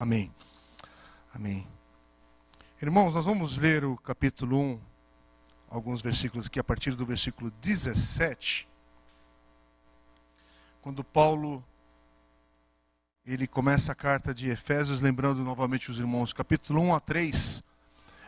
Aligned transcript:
Amém. 0.00 0.32
Amém. 1.34 1.66
Irmãos, 2.80 3.14
nós 3.14 3.24
vamos 3.24 3.56
ler 3.56 3.84
o 3.84 3.96
capítulo 3.96 4.56
1, 4.56 4.80
alguns 5.68 6.00
versículos 6.00 6.46
aqui, 6.46 6.60
a 6.60 6.62
partir 6.62 6.94
do 6.94 7.04
versículo 7.04 7.50
17. 7.60 8.68
Quando 10.80 11.02
Paulo 11.02 11.64
ele 13.26 13.48
começa 13.48 13.90
a 13.90 13.94
carta 13.96 14.32
de 14.32 14.48
Efésios, 14.48 15.00
lembrando 15.00 15.42
novamente 15.42 15.90
os 15.90 15.98
irmãos, 15.98 16.32
capítulo 16.32 16.80
1 16.80 16.94
a 16.94 17.00
3, 17.00 17.64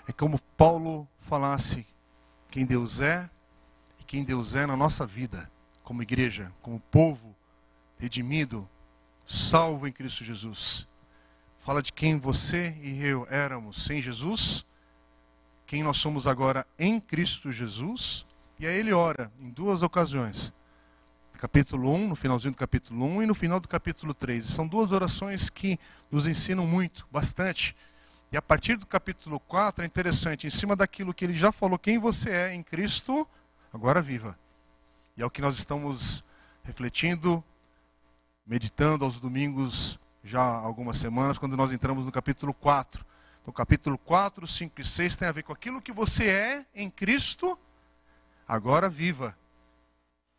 é 0.09 0.13
como 0.13 0.43
Paulo 0.57 1.09
falasse 1.21 1.87
quem 2.51 2.67
Deus 2.67 3.01
é 3.01 3.31
e 4.01 4.03
quem 4.03 4.25
Deus 4.25 4.57
é 4.57 4.67
na 4.67 4.77
nossa 4.77 5.07
vida, 5.07 5.49
como 5.85 6.03
igreja, 6.03 6.53
como 6.61 6.81
povo 6.81 7.33
redimido, 7.97 8.69
salvo 9.25 9.87
em 9.87 9.93
Cristo 9.93 10.25
Jesus 10.25 10.90
fala 11.61 11.83
de 11.83 11.93
quem 11.93 12.19
você 12.19 12.75
e 12.83 13.05
eu 13.05 13.27
éramos 13.31 13.85
sem 13.85 14.01
Jesus, 14.01 14.65
quem 15.67 15.83
nós 15.83 15.99
somos 15.99 16.27
agora 16.27 16.67
em 16.79 16.99
Cristo 16.99 17.53
Jesus, 17.53 18.27
e 18.59 18.67
aí 18.67 18.77
ele 18.77 18.93
ora 18.93 19.31
em 19.39 19.51
duas 19.51 19.83
ocasiões. 19.83 20.53
Capítulo 21.35 21.95
1, 21.95 22.09
no 22.09 22.17
finalzinho 22.17 22.53
do 22.53 22.57
capítulo 22.59 23.05
1 23.05 23.23
e 23.23 23.27
no 23.27 23.35
final 23.35 23.61
do 23.61 23.69
capítulo 23.69 24.13
3. 24.13 24.45
São 24.45 24.67
duas 24.67 24.91
orações 24.93 25.49
que 25.49 25.79
nos 26.11 26.27
ensinam 26.27 26.67
muito, 26.67 27.07
bastante. 27.11 27.75
E 28.33 28.37
a 28.37 28.43
partir 28.43 28.77
do 28.77 28.87
capítulo 28.87 29.41
4 29.41 29.83
é 29.85 29.87
interessante, 29.87 30.47
em 30.47 30.51
cima 30.51 30.75
daquilo 30.75 31.15
que 31.15 31.25
ele 31.25 31.35
já 31.35 31.53
falou, 31.53 31.79
quem 31.79 31.99
você 31.99 32.31
é 32.31 32.55
em 32.55 32.63
Cristo, 32.63 33.27
agora 33.73 34.03
viva. 34.03 34.39
E 35.17 35.23
é 35.23 35.27
o 35.27 35.31
que 35.31 35.41
nós 35.41 35.57
estamos 35.57 36.25
refletindo, 36.63 37.43
meditando 38.47 39.05
aos 39.05 39.19
domingos 39.19 39.99
já 40.23 40.41
há 40.41 40.59
algumas 40.59 40.99
semanas, 40.99 41.39
quando 41.39 41.57
nós 41.57 41.73
entramos 41.73 42.05
no 42.05 42.13
capítulo 42.13 42.53
4. 42.53 43.05
Então, 43.43 43.53
capítulo 43.53 43.97
4, 43.97 44.47
5 44.47 44.81
e 44.81 44.85
6 44.85 45.17
tem 45.17 45.29
a 45.29 45.33
ver 45.33 45.43
com 45.43 45.53
aquilo 45.53 45.81
que 45.81 45.93
você 45.93 46.29
é 46.29 46.67
em 46.75 46.91
Cristo, 46.91 47.59
agora 48.47 48.89
viva. 48.89 49.37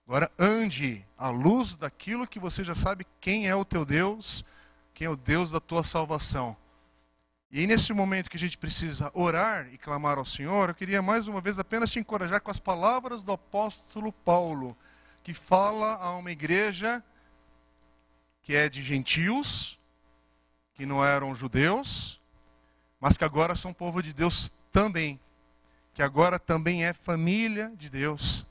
Agora 0.07 0.31
ande 0.37 1.05
à 1.17 1.29
luz 1.29 1.75
daquilo 1.75 2.27
que 2.27 2.39
você 2.39 2.63
já 2.63 2.75
sabe 2.75 3.07
quem 3.19 3.47
é 3.47 3.55
o 3.55 3.65
teu 3.65 3.85
Deus, 3.85 4.43
quem 4.93 5.07
é 5.07 5.09
o 5.09 5.15
Deus 5.15 5.51
da 5.51 5.59
tua 5.59 5.83
salvação. 5.83 6.55
E 7.51 7.67
nesse 7.67 7.91
momento 7.91 8.29
que 8.29 8.37
a 8.37 8.39
gente 8.39 8.57
precisa 8.57 9.11
orar 9.13 9.67
e 9.73 9.77
clamar 9.77 10.17
ao 10.17 10.25
Senhor, 10.25 10.69
eu 10.69 10.75
queria 10.75 11.01
mais 11.01 11.27
uma 11.27 11.41
vez 11.41 11.59
apenas 11.59 11.91
te 11.91 11.99
encorajar 11.99 12.39
com 12.39 12.51
as 12.51 12.59
palavras 12.59 13.23
do 13.23 13.31
apóstolo 13.31 14.13
Paulo, 14.13 14.77
que 15.23 15.33
fala 15.33 15.95
a 15.95 16.15
uma 16.15 16.31
igreja 16.31 17.03
que 18.41 18.55
é 18.55 18.69
de 18.69 18.81
gentios, 18.81 19.77
que 20.81 20.85
não 20.87 21.05
eram 21.05 21.35
judeus, 21.35 22.19
mas 22.99 23.15
que 23.15 23.23
agora 23.23 23.55
são 23.55 23.71
povo 23.71 24.01
de 24.01 24.11
Deus 24.11 24.51
também, 24.71 25.19
que 25.93 26.01
agora 26.01 26.39
também 26.39 26.83
é 26.83 26.91
família 26.91 27.71
de 27.77 27.87
Deus, 27.87 28.47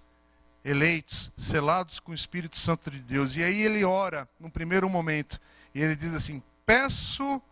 eleitos, 0.64 1.32
selados 1.36 1.98
com 1.98 2.12
o 2.12 2.14
Espírito 2.14 2.56
Santo 2.56 2.88
de 2.88 3.00
Deus. 3.00 3.34
E 3.34 3.42
aí 3.42 3.60
ele 3.62 3.82
ora, 3.82 4.28
no 4.38 4.48
primeiro 4.48 4.88
momento, 4.88 5.40
e 5.74 5.82
ele 5.82 5.96
diz 5.96 6.14
assim: 6.14 6.40
Peço 6.64 7.42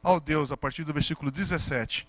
ao 0.00 0.20
Deus, 0.20 0.52
a 0.52 0.56
partir 0.56 0.84
do 0.84 0.94
versículo 0.94 1.28
17, 1.32 2.06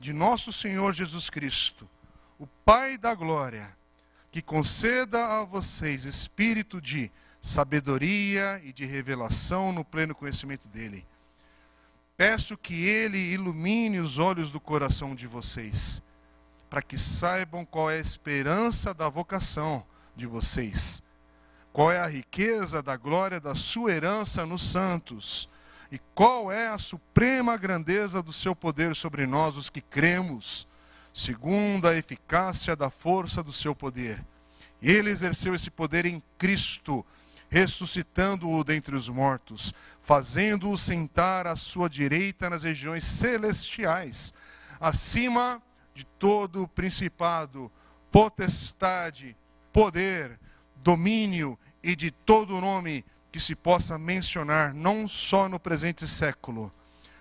de 0.00 0.12
nosso 0.12 0.52
Senhor 0.52 0.92
Jesus 0.92 1.30
Cristo, 1.30 1.88
o 2.36 2.48
Pai 2.48 2.98
da 2.98 3.14
glória, 3.14 3.78
que 4.32 4.42
conceda 4.42 5.38
a 5.38 5.44
vocês 5.44 6.04
espírito 6.04 6.80
de 6.80 7.12
sabedoria 7.40 8.60
e 8.64 8.72
de 8.72 8.84
revelação 8.84 9.72
no 9.72 9.84
pleno 9.84 10.16
conhecimento 10.16 10.66
dele. 10.66 11.06
Peço 12.20 12.54
que 12.54 12.86
ele 12.86 13.16
ilumine 13.16 13.98
os 13.98 14.18
olhos 14.18 14.52
do 14.52 14.60
coração 14.60 15.14
de 15.14 15.26
vocês, 15.26 16.02
para 16.68 16.82
que 16.82 16.98
saibam 16.98 17.64
qual 17.64 17.90
é 17.90 17.96
a 17.96 18.00
esperança 18.00 18.92
da 18.92 19.08
vocação 19.08 19.82
de 20.14 20.26
vocês, 20.26 21.02
qual 21.72 21.90
é 21.90 21.98
a 21.98 22.06
riqueza 22.06 22.82
da 22.82 22.94
glória 22.94 23.40
da 23.40 23.54
sua 23.54 23.92
herança 23.92 24.44
nos 24.44 24.62
santos, 24.62 25.48
e 25.90 25.98
qual 26.14 26.52
é 26.52 26.68
a 26.68 26.76
suprema 26.76 27.56
grandeza 27.56 28.22
do 28.22 28.34
seu 28.34 28.54
poder 28.54 28.94
sobre 28.94 29.26
nós, 29.26 29.56
os 29.56 29.70
que 29.70 29.80
cremos, 29.80 30.68
segundo 31.14 31.88
a 31.88 31.96
eficácia 31.96 32.76
da 32.76 32.90
força 32.90 33.42
do 33.42 33.50
seu 33.50 33.74
poder. 33.74 34.22
Ele 34.82 35.08
exerceu 35.08 35.54
esse 35.54 35.70
poder 35.70 36.04
em 36.04 36.20
Cristo 36.36 37.02
ressuscitando-o 37.50 38.62
dentre 38.62 38.94
os 38.94 39.08
mortos, 39.08 39.74
fazendo-o 39.98 40.78
sentar 40.78 41.48
à 41.48 41.56
sua 41.56 41.90
direita 41.90 42.48
nas 42.48 42.62
regiões 42.62 43.04
celestiais, 43.04 44.32
acima 44.80 45.60
de 45.92 46.04
todo 46.04 46.68
principado, 46.68 47.70
potestade, 48.10 49.36
poder, 49.72 50.38
domínio 50.76 51.58
e 51.82 51.96
de 51.96 52.12
todo 52.12 52.60
nome 52.60 53.04
que 53.32 53.40
se 53.40 53.54
possa 53.56 53.98
mencionar, 53.98 54.72
não 54.72 55.06
só 55.08 55.48
no 55.48 55.58
presente 55.58 56.06
século, 56.06 56.72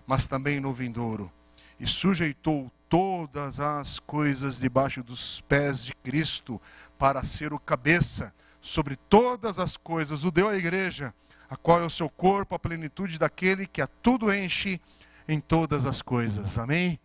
mas 0.05 0.27
também 0.27 0.59
no 0.59 0.71
vindouro. 0.71 1.31
E 1.79 1.87
sujeitou 1.87 2.71
todas 2.87 3.59
as 3.59 3.99
coisas 3.99 4.59
debaixo 4.59 5.03
dos 5.03 5.41
pés 5.41 5.83
de 5.85 5.93
Cristo, 5.95 6.61
para 6.97 7.23
ser 7.23 7.53
o 7.53 7.59
cabeça 7.59 8.33
sobre 8.61 8.95
todas 8.95 9.59
as 9.59 9.77
coisas, 9.77 10.23
o 10.23 10.31
deu 10.31 10.49
à 10.49 10.55
igreja, 10.55 11.13
a 11.49 11.55
qual 11.55 11.81
é 11.81 11.85
o 11.85 11.89
seu 11.89 12.09
corpo, 12.09 12.55
a 12.55 12.59
plenitude 12.59 13.17
daquele 13.17 13.65
que 13.65 13.81
a 13.81 13.87
tudo 13.87 14.33
enche 14.33 14.79
em 15.27 15.39
todas 15.39 15.85
as 15.85 16.01
coisas. 16.01 16.57
Amém? 16.57 16.99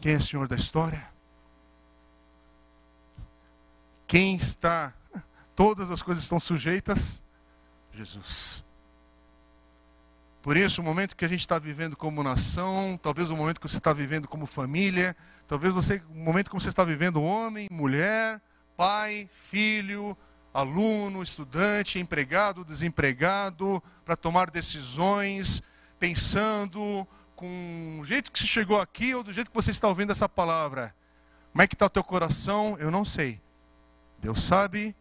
Quem 0.00 0.14
é 0.14 0.20
Senhor 0.20 0.46
da 0.46 0.56
história? 0.56 1.08
Quem 4.06 4.36
está, 4.36 4.94
todas 5.54 5.90
as 5.90 6.02
coisas 6.02 6.22
estão 6.22 6.38
sujeitas? 6.38 7.22
Jesus. 7.92 8.64
Por 10.40 10.56
isso, 10.56 10.80
o 10.80 10.84
momento 10.84 11.16
que 11.16 11.24
a 11.24 11.28
gente 11.28 11.40
está 11.40 11.58
vivendo 11.58 11.96
como 11.96 12.22
nação, 12.22 12.96
talvez 13.02 13.32
o 13.32 13.36
momento 13.36 13.60
que 13.60 13.68
você 13.68 13.78
está 13.78 13.92
vivendo 13.92 14.28
como 14.28 14.46
família, 14.46 15.16
talvez 15.48 15.74
você, 15.74 16.00
o 16.08 16.14
momento 16.14 16.50
que 16.50 16.54
você 16.54 16.68
está 16.68 16.84
vivendo 16.84 17.20
homem, 17.20 17.66
mulher, 17.68 18.40
pai, 18.76 19.28
filho, 19.32 20.16
aluno, 20.52 21.22
estudante, 21.22 21.98
empregado, 21.98 22.64
desempregado, 22.64 23.82
para 24.04 24.16
tomar 24.16 24.50
decisões, 24.50 25.62
pensando 25.98 27.06
com 27.34 27.98
o 28.00 28.04
jeito 28.04 28.32
que 28.32 28.38
você 28.38 28.46
chegou 28.46 28.80
aqui 28.80 29.14
ou 29.14 29.22
do 29.22 29.32
jeito 29.32 29.50
que 29.50 29.54
você 29.54 29.70
está 29.70 29.86
ouvindo 29.88 30.12
essa 30.12 30.28
palavra. 30.28 30.94
Como 31.52 31.62
é 31.62 31.66
que 31.66 31.74
está 31.74 31.86
o 31.86 31.90
teu 31.90 32.04
coração? 32.04 32.76
Eu 32.78 32.90
não 32.90 33.04
sei. 33.04 33.40
Deus 34.18 34.42
sabe 34.42 34.96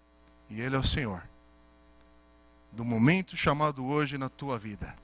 e 0.50 0.60
Ele 0.60 0.76
é 0.76 0.80
o 0.80 0.84
Senhor. 0.84 1.24
Do 2.72 2.84
momento 2.84 3.38
chamado 3.38 3.86
hoje 3.86 4.18
na 4.18 4.30
tua 4.30 4.60
vida. 4.60 4.96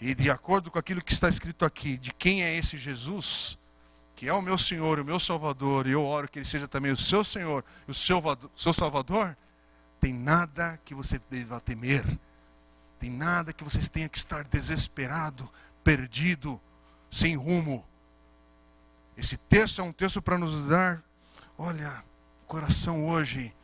E 0.00 0.14
de 0.14 0.28
acordo 0.28 0.70
com 0.70 0.78
aquilo 0.78 1.02
que 1.02 1.12
está 1.12 1.28
escrito 1.28 1.64
aqui, 1.64 1.96
de 1.96 2.12
quem 2.12 2.42
é 2.42 2.56
esse 2.56 2.76
Jesus, 2.76 3.56
que 4.14 4.28
é 4.28 4.32
o 4.32 4.42
meu 4.42 4.56
Senhor, 4.56 5.00
o 5.00 5.04
meu 5.04 5.18
Salvador, 5.18 5.86
e 5.86 5.92
eu 5.92 6.04
oro 6.04 6.28
que 6.28 6.38
Ele 6.38 6.46
seja 6.46 6.68
também 6.68 6.92
o 6.92 6.96
seu 6.96 7.24
Senhor, 7.24 7.64
o 7.86 7.94
seu, 7.94 8.22
seu 8.54 8.72
Salvador, 8.72 9.36
tem 10.00 10.12
nada 10.12 10.78
que 10.84 10.94
você 10.94 11.18
deva 11.30 11.60
temer, 11.60 12.04
tem 12.98 13.10
nada 13.10 13.52
que 13.52 13.64
você 13.64 13.80
tenha 13.88 14.08
que 14.08 14.18
estar 14.18 14.44
desesperado, 14.44 15.50
perdido, 15.82 16.60
sem 17.10 17.36
rumo. 17.36 17.84
Esse 19.16 19.36
texto 19.36 19.80
é 19.80 19.84
um 19.84 19.92
texto 19.92 20.20
para 20.22 20.38
nos 20.38 20.66
dar, 20.66 21.02
olha, 21.58 22.04
coração 22.46 23.08
hoje, 23.08 23.54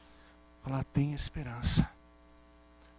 falar, 0.62 0.84
tem 0.84 1.12
esperança, 1.12 1.88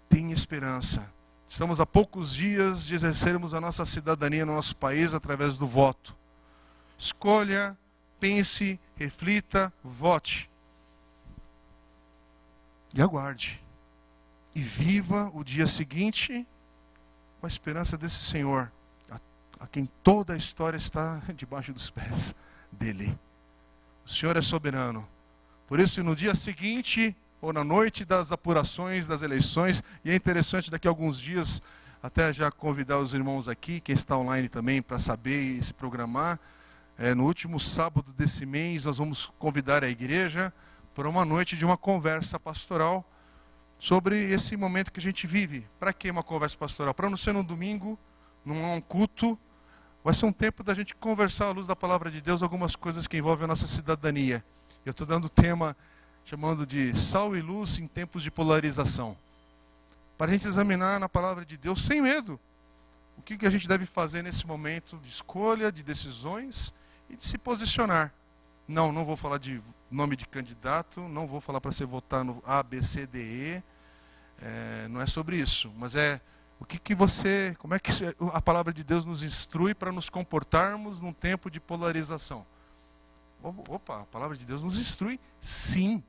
tem 0.08 0.32
esperança. 0.32 1.12
Estamos 1.48 1.82
a 1.82 1.86
poucos 1.86 2.34
dias 2.34 2.86
de 2.86 2.96
exercermos 2.96 3.54
a 3.54 3.60
nossa 3.60 3.86
cidadania 3.86 4.46
no 4.46 4.54
nosso 4.54 4.76
país 4.76 5.14
através 5.14 5.58
do 5.58 5.68
voto. 5.68 6.16
Escolha, 7.02 7.76
pense, 8.20 8.80
reflita, 8.96 9.74
vote. 9.84 10.48
E 12.94 13.02
aguarde. 13.02 13.60
E 14.54 14.62
viva 14.62 15.32
o 15.34 15.44
dia 15.44 15.66
seguinte 15.66 16.46
com 17.40 17.48
a 17.48 17.50
esperança 17.50 17.98
desse 17.98 18.24
Senhor, 18.24 18.72
a, 19.10 19.20
a 19.62 19.66
quem 19.66 19.90
toda 20.04 20.36
a 20.36 20.38
história 20.38 20.78
está 20.78 21.20
debaixo 21.36 21.74
dos 21.74 21.90
pés 21.90 22.36
dele. 22.72 23.18
O 24.06 24.10
Senhor 24.10 24.38
é 24.38 24.42
soberano. 24.42 25.08
Por 25.66 25.80
isso, 25.80 26.04
no 26.04 26.16
dia 26.16 26.36
seguinte, 26.36 27.18
ou 27.42 27.52
na 27.52 27.64
noite 27.64 28.06
das 28.06 28.32
apurações 28.32 29.08
das 29.08 29.24
eleições, 29.24 29.84
e 30.06 30.12
é 30.12 30.16
interessante 30.16 30.70
daqui 30.70 30.88
a 30.88 30.92
alguns 30.92 31.20
dias, 31.20 31.64
até 32.04 32.32
já 32.32 32.52
convidar 32.52 33.00
os 33.00 33.16
irmãos 33.16 33.50
aqui, 33.50 33.80
quem 33.80 33.96
está 33.96 34.16
online 34.16 34.48
também, 34.48 34.84
para 34.84 35.00
saber 35.00 35.42
e 35.42 35.64
se 35.64 35.74
programar 35.74 36.40
é, 37.02 37.16
no 37.16 37.26
último 37.26 37.60
sábado 37.60 38.14
desse 38.14 38.46
mês, 38.46 38.86
nós 38.86 39.00
vamos 39.00 39.32
convidar 39.40 39.84
a 39.84 39.90
igreja 39.90 40.54
para 40.94 41.10
uma 41.10 41.26
noite 41.26 41.58
de 41.58 41.66
uma 41.66 41.76
conversa 41.76 42.40
pastoral 42.40 43.04
sobre 43.80 44.32
esse 44.32 44.56
momento 44.56 44.92
que 44.92 45.00
a 45.00 45.02
gente 45.02 45.26
vive. 45.26 45.68
Para 45.80 45.92
que 45.92 46.12
uma 46.12 46.22
conversa 46.22 46.56
pastoral? 46.56 46.94
Para 46.94 47.10
não 47.10 47.18
ser 47.18 47.34
no 47.34 47.44
domingo, 47.44 47.98
não 48.46 48.56
é 48.56 48.76
um 48.76 48.82
culto, 48.82 49.36
vai 50.04 50.14
ser 50.14 50.28
um 50.28 50.32
tempo 50.32 50.64
da 50.64 50.76
gente 50.76 50.94
conversar 50.94 51.48
à 51.48 51.50
luz 51.50 51.66
da 51.66 51.76
palavra 51.76 52.12
de 52.12 52.22
Deus 52.22 52.44
algumas 52.44 52.76
coisas 52.76 53.08
que 53.08 53.18
envolvem 53.18 53.46
a 53.46 53.48
nossa 53.48 53.66
cidadania. 53.66 54.46
Eu 54.86 54.92
estou 54.92 55.08
dando 55.08 55.26
o 55.26 55.30
tema 55.30 55.76
chamando 56.24 56.68
de 56.68 56.96
sal 56.96 57.36
e 57.36 57.42
luz 57.42 57.80
em 57.80 57.88
tempos 57.88 58.22
de 58.22 58.30
polarização. 58.30 59.18
Para 60.20 60.30
a 60.30 60.34
gente 60.36 60.48
examinar 60.48 61.00
na 61.00 61.10
palavra 61.10 61.44
de 61.44 61.58
Deus 61.58 61.84
sem 61.84 62.00
medo. 62.00 62.40
O 63.18 63.24
que, 63.24 63.40
que 63.40 63.48
a 63.48 63.50
gente 63.50 63.68
deve 63.68 63.88
fazer 63.88 64.22
nesse 64.22 64.46
momento 64.46 64.98
de 64.98 65.10
escolha, 65.10 65.72
de 65.72 65.82
decisões 65.82 66.72
e 67.12 67.16
de 67.16 67.26
se 67.26 67.38
posicionar. 67.38 68.14
Não, 68.68 68.92
não 68.92 69.04
vou 69.04 69.18
falar 69.18 69.38
de 69.38 69.62
nome 69.90 70.16
de 70.16 70.26
candidato, 70.26 71.02
não 71.02 71.28
vou 71.28 71.42
falar 71.42 71.60
para 71.60 71.72
você 71.72 71.86
votar 71.86 72.24
no 72.24 72.42
A, 72.46 72.64
B, 72.64 72.82
C, 72.82 73.06
D, 73.06 73.20
E. 73.20 73.64
É, 74.42 74.88
não 74.88 75.02
é 75.02 75.06
sobre 75.06 75.36
isso, 75.38 75.72
mas 75.78 75.96
é 75.96 76.20
o 76.60 76.66
que, 76.66 76.80
que 76.80 76.96
você, 76.96 77.56
como 77.60 77.74
é 77.74 77.80
que 77.80 77.92
a 78.34 78.42
palavra 78.42 78.72
de 78.72 78.84
Deus 78.84 79.04
nos 79.04 79.24
instrui 79.24 79.74
para 79.74 79.92
nos 79.92 80.10
comportarmos 80.10 81.02
num 81.02 81.12
tempo 81.12 81.50
de 81.50 81.60
polarização? 81.60 82.46
Opa, 83.44 84.02
a 84.02 84.06
palavra 84.06 84.38
de 84.38 84.46
Deus 84.46 84.64
nos 84.64 84.80
instrui, 84.80 85.20
sim. 85.40 86.04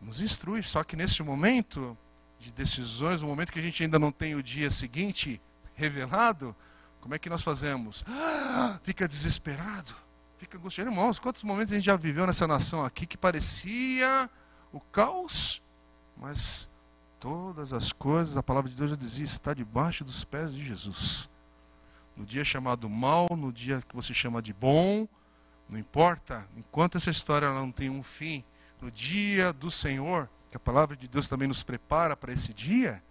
Nos 0.00 0.20
instrui, 0.20 0.62
só 0.62 0.82
que 0.82 0.96
nesse 0.96 1.22
momento 1.22 1.96
de 2.38 2.50
decisões, 2.50 3.20
no 3.20 3.28
momento 3.28 3.52
que 3.52 3.58
a 3.58 3.62
gente 3.62 3.82
ainda 3.82 3.98
não 3.98 4.10
tem 4.10 4.34
o 4.34 4.42
dia 4.42 4.70
seguinte 4.70 5.40
revelado, 5.74 6.56
como 7.00 7.14
é 7.14 7.18
que 7.18 7.30
nós 7.30 7.42
fazemos? 7.42 8.04
Ah, 8.06 8.78
fica 8.82 9.08
desesperado, 9.08 9.94
fica 10.38 10.58
angustiado. 10.58 10.90
Irmãos, 10.90 11.18
quantos 11.18 11.42
momentos 11.42 11.72
a 11.72 11.76
gente 11.76 11.84
já 11.84 11.96
viveu 11.96 12.26
nessa 12.26 12.46
nação 12.46 12.84
aqui 12.84 13.06
que 13.06 13.16
parecia 13.16 14.28
o 14.72 14.80
caos, 14.80 15.62
mas 16.16 16.68
todas 17.18 17.72
as 17.72 17.92
coisas, 17.92 18.36
a 18.36 18.42
palavra 18.42 18.70
de 18.70 18.76
Deus 18.76 18.90
já 18.90 18.96
dizia, 18.96 19.24
está 19.24 19.54
debaixo 19.54 20.04
dos 20.04 20.24
pés 20.24 20.54
de 20.54 20.64
Jesus. 20.64 21.28
No 22.16 22.24
dia 22.24 22.44
chamado 22.44 22.88
mal, 22.88 23.28
no 23.30 23.52
dia 23.52 23.82
que 23.88 23.94
você 23.94 24.12
chama 24.12 24.42
de 24.42 24.52
bom, 24.52 25.08
não 25.68 25.78
importa, 25.78 26.46
enquanto 26.56 26.96
essa 26.96 27.10
história 27.10 27.52
não 27.52 27.70
tem 27.70 27.88
um 27.88 28.02
fim, 28.02 28.44
no 28.80 28.90
dia 28.90 29.52
do 29.52 29.70
Senhor, 29.70 30.28
que 30.48 30.56
a 30.56 30.60
palavra 30.60 30.96
de 30.96 31.06
Deus 31.06 31.28
também 31.28 31.46
nos 31.46 31.62
prepara 31.62 32.16
para 32.16 32.32
esse 32.32 32.52
dia, 32.52 33.02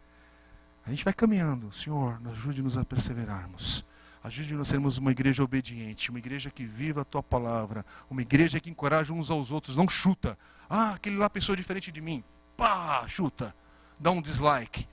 a 0.89 0.91
gente 0.91 1.03
vai 1.05 1.13
caminhando. 1.13 1.71
Senhor, 1.71 2.19
ajude-nos 2.31 2.75
a 2.75 2.83
perseverarmos. 2.83 3.85
Ajude-nos 4.23 4.67
a 4.67 4.71
sermos 4.71 4.97
uma 4.97 5.11
igreja 5.11 5.43
obediente, 5.43 6.09
uma 6.09 6.17
igreja 6.17 6.49
que 6.49 6.65
viva 6.65 7.01
a 7.01 7.05
tua 7.05 7.21
palavra, 7.21 7.85
uma 8.09 8.23
igreja 8.23 8.59
que 8.59 8.71
encoraja 8.71 9.13
uns 9.13 9.29
aos 9.29 9.51
outros, 9.51 9.75
não 9.75 9.87
chuta. 9.87 10.37
Ah, 10.67 10.93
aquele 10.93 11.15
lá 11.15 11.29
pensou 11.29 11.55
diferente 11.55 11.91
de 11.91 12.01
mim. 12.01 12.23
Pá, 12.57 13.07
chuta. 13.07 13.55
Dá 13.99 14.09
um 14.09 14.19
dislike. 14.19 14.87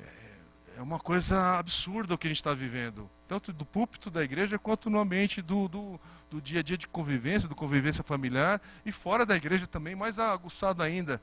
É, 0.00 0.78
é 0.78 0.82
uma 0.82 0.98
coisa 0.98 1.56
absurda 1.56 2.14
o 2.14 2.18
que 2.18 2.26
a 2.26 2.30
gente 2.30 2.38
está 2.38 2.52
vivendo, 2.52 3.08
tanto 3.28 3.52
do 3.52 3.64
púlpito 3.64 4.10
da 4.10 4.24
igreja 4.24 4.58
quanto 4.58 4.90
no 4.90 4.98
ambiente 4.98 5.40
do, 5.40 5.68
do, 5.68 6.00
do 6.28 6.42
dia 6.42 6.58
a 6.58 6.62
dia 6.62 6.76
de 6.76 6.88
convivência, 6.88 7.48
do 7.48 7.54
convivência 7.54 8.02
familiar 8.02 8.60
e 8.84 8.90
fora 8.90 9.24
da 9.24 9.36
igreja 9.36 9.66
também, 9.68 9.94
mais 9.94 10.18
aguçado 10.18 10.82
ainda. 10.82 11.22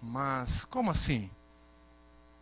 Mas 0.00 0.64
como 0.64 0.92
assim? 0.92 1.28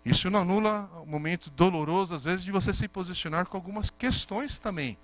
Isso 0.04 0.28
não 0.28 0.40
anula 0.40 0.90
o 1.02 1.06
momento 1.06 1.48
doloroso, 1.50 2.14
às 2.14 2.24
vezes, 2.24 2.44
de 2.44 2.50
você 2.50 2.72
se 2.72 2.88
posicionar 2.88 3.46
com 3.46 3.56
algumas 3.56 3.88
questões 3.88 4.58
também. 4.58 4.98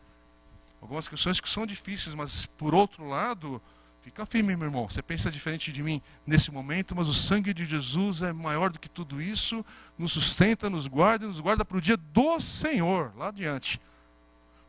Algumas 0.80 1.08
questões 1.08 1.40
que 1.40 1.48
são 1.48 1.64
difíceis, 1.64 2.14
mas 2.14 2.46
por 2.46 2.74
outro 2.74 3.06
lado, 3.06 3.62
fica 4.02 4.26
firme, 4.26 4.56
meu 4.56 4.66
irmão. 4.66 4.88
Você 4.88 5.02
pensa 5.02 5.30
diferente 5.30 5.72
de 5.72 5.82
mim 5.82 6.02
nesse 6.26 6.50
momento, 6.50 6.96
mas 6.96 7.08
o 7.08 7.14
sangue 7.14 7.54
de 7.54 7.64
Jesus 7.64 8.22
é 8.22 8.32
maior 8.32 8.70
do 8.70 8.78
que 8.78 8.88
tudo 8.88 9.20
isso, 9.22 9.64
nos 9.96 10.12
sustenta, 10.12 10.68
nos 10.68 10.86
guarda 10.86 11.24
e 11.24 11.28
nos 11.28 11.40
guarda 11.40 11.64
para 11.64 11.76
o 11.76 11.80
dia 11.80 11.96
do 11.96 12.40
Senhor, 12.40 13.12
lá 13.16 13.28
adiante. 13.28 13.80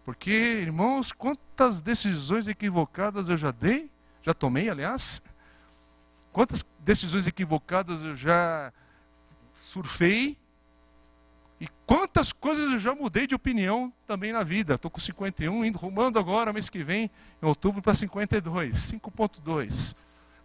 Porque, 0.05 0.31
irmãos, 0.31 1.11
quantas 1.11 1.81
decisões 1.81 2.47
equivocadas 2.47 3.29
eu 3.29 3.37
já 3.37 3.51
dei, 3.51 3.89
já 4.23 4.33
tomei, 4.33 4.69
aliás, 4.69 5.21
quantas 6.31 6.65
decisões 6.79 7.27
equivocadas 7.27 8.01
eu 8.01 8.15
já 8.15 8.73
surfei 9.59 10.38
e 11.59 11.67
quantas 11.85 12.31
coisas 12.31 12.71
eu 12.71 12.79
já 12.79 12.95
mudei 12.95 13.27
de 13.27 13.35
opinião 13.35 13.91
também 14.06 14.31
na 14.31 14.44
vida. 14.44 14.75
Estou 14.75 14.89
com 14.89 15.00
51, 15.00 15.65
indo 15.65 15.77
rumando 15.77 16.17
agora, 16.17 16.53
mês 16.53 16.69
que 16.69 16.83
vem, 16.83 17.11
em 17.41 17.45
outubro, 17.45 17.81
para 17.81 17.94
52, 17.94 18.75
5.2. 18.75 19.95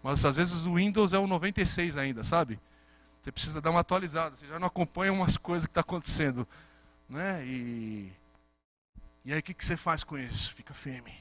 Mas 0.03 0.25
às 0.25 0.37
vezes 0.37 0.67
o 0.67 0.75
Windows 0.75 1.13
é 1.13 1.19
o 1.19 1.27
96 1.27 1.97
ainda, 1.97 2.25
sabe? 2.25 2.59
Você 3.23 3.31
precisa 3.31 3.61
dar 3.61 3.71
uma 3.71 3.81
atualizada, 3.81 4.37
você 4.37 4.47
já 4.47 4.59
não 4.59 4.67
acompanha 4.67 5.13
umas 5.13 5.37
coisas 5.37 5.67
que 5.67 5.71
estão 5.71 5.83
tá 5.83 5.89
acontecendo. 5.89 6.47
Né? 7.09 7.47
E, 7.47 8.13
e 9.25 9.33
aí 9.33 9.39
o 9.39 9.43
que, 9.43 9.55
que 9.55 9.65
você 9.65 9.77
faz 9.77 10.03
com 10.03 10.19
isso? 10.19 10.53
Fica 10.53 10.75
firme. 10.75 11.15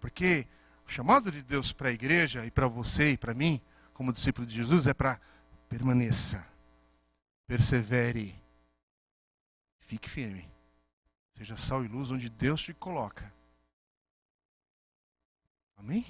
Porque 0.00 0.46
o 0.86 0.90
chamado 0.90 1.30
de 1.32 1.42
Deus 1.42 1.72
para 1.72 1.88
a 1.88 1.92
igreja 1.92 2.46
e 2.46 2.50
para 2.50 2.68
você 2.68 3.10
e 3.10 3.16
para 3.18 3.34
mim, 3.34 3.60
como 3.92 4.12
discípulo 4.12 4.46
de 4.46 4.54
Jesus, 4.54 4.86
é 4.86 4.94
para 4.94 5.20
permaneça 5.68 6.53
persevere, 7.46 8.34
fique 9.80 10.08
firme. 10.08 10.48
Seja 11.36 11.56
sal 11.56 11.84
e 11.84 11.88
luz 11.88 12.10
onde 12.10 12.28
Deus 12.28 12.62
te 12.62 12.72
coloca. 12.72 13.32
Amém? 15.76 16.06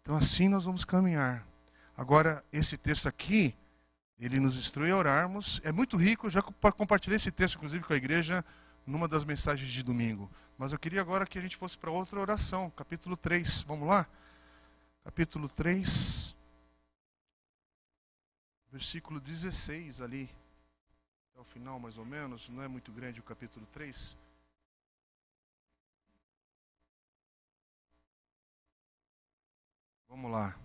Então 0.00 0.16
assim 0.16 0.48
nós 0.48 0.64
vamos 0.64 0.84
caminhar. 0.84 1.46
Agora, 1.96 2.44
esse 2.52 2.76
texto 2.76 3.08
aqui, 3.08 3.54
ele 4.18 4.38
nos 4.38 4.56
instrui 4.56 4.90
a 4.90 4.96
orarmos. 4.96 5.60
É 5.64 5.72
muito 5.72 5.96
rico, 5.96 6.30
já 6.30 6.42
compartilhei 6.42 7.16
esse 7.16 7.30
texto, 7.30 7.56
inclusive, 7.56 7.84
com 7.84 7.92
a 7.92 7.96
igreja, 7.96 8.44
numa 8.86 9.08
das 9.08 9.24
mensagens 9.24 9.70
de 9.70 9.82
domingo. 9.82 10.30
Mas 10.58 10.72
eu 10.72 10.78
queria 10.78 11.00
agora 11.00 11.26
que 11.26 11.38
a 11.38 11.42
gente 11.42 11.56
fosse 11.56 11.78
para 11.78 11.90
outra 11.90 12.20
oração, 12.20 12.70
capítulo 12.70 13.16
3. 13.16 13.62
Vamos 13.64 13.88
lá? 13.88 14.06
Capítulo 15.04 15.48
3 15.48 16.36
versículo 18.72 19.20
16 19.20 20.00
ali, 20.00 20.30
até 21.30 21.40
o 21.40 21.44
final 21.44 21.78
mais 21.78 21.98
ou 21.98 22.06
menos, 22.06 22.48
não 22.48 22.62
é 22.62 22.68
muito 22.68 22.90
grande 22.90 23.20
o 23.20 23.22
capítulo 23.22 23.66
3. 23.66 24.16
Vamos 30.08 30.30
lá. 30.30 30.56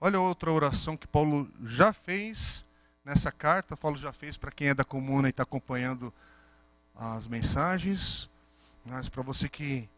Olha 0.00 0.20
outra 0.20 0.50
oração 0.52 0.96
que 0.96 1.08
Paulo 1.08 1.50
já 1.64 1.92
fez 1.92 2.64
nessa 3.04 3.32
carta. 3.32 3.76
Paulo 3.76 3.96
já 3.96 4.12
fez 4.12 4.36
para 4.36 4.52
quem 4.52 4.68
é 4.68 4.74
da 4.74 4.84
comuna 4.84 5.28
e 5.28 5.30
está 5.30 5.42
acompanhando 5.42 6.14
as 6.94 7.26
mensagens. 7.26 8.30
Mas 8.84 9.08
para 9.08 9.22
você 9.22 9.48
que 9.48 9.88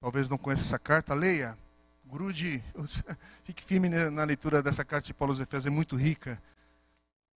talvez 0.00 0.28
não 0.30 0.38
conheça 0.38 0.64
essa 0.64 0.78
carta, 0.78 1.12
leia. 1.12 1.58
Grude, 2.04 2.62
fique 3.44 3.62
firme 3.62 3.88
na 3.88 4.24
leitura 4.24 4.62
dessa 4.62 4.84
carta 4.84 5.06
de 5.06 5.14
Paulo 5.14 5.32
aos 5.32 5.40
Efésios, 5.40 5.66
é 5.66 5.70
muito 5.70 5.96
rica. 5.96 6.40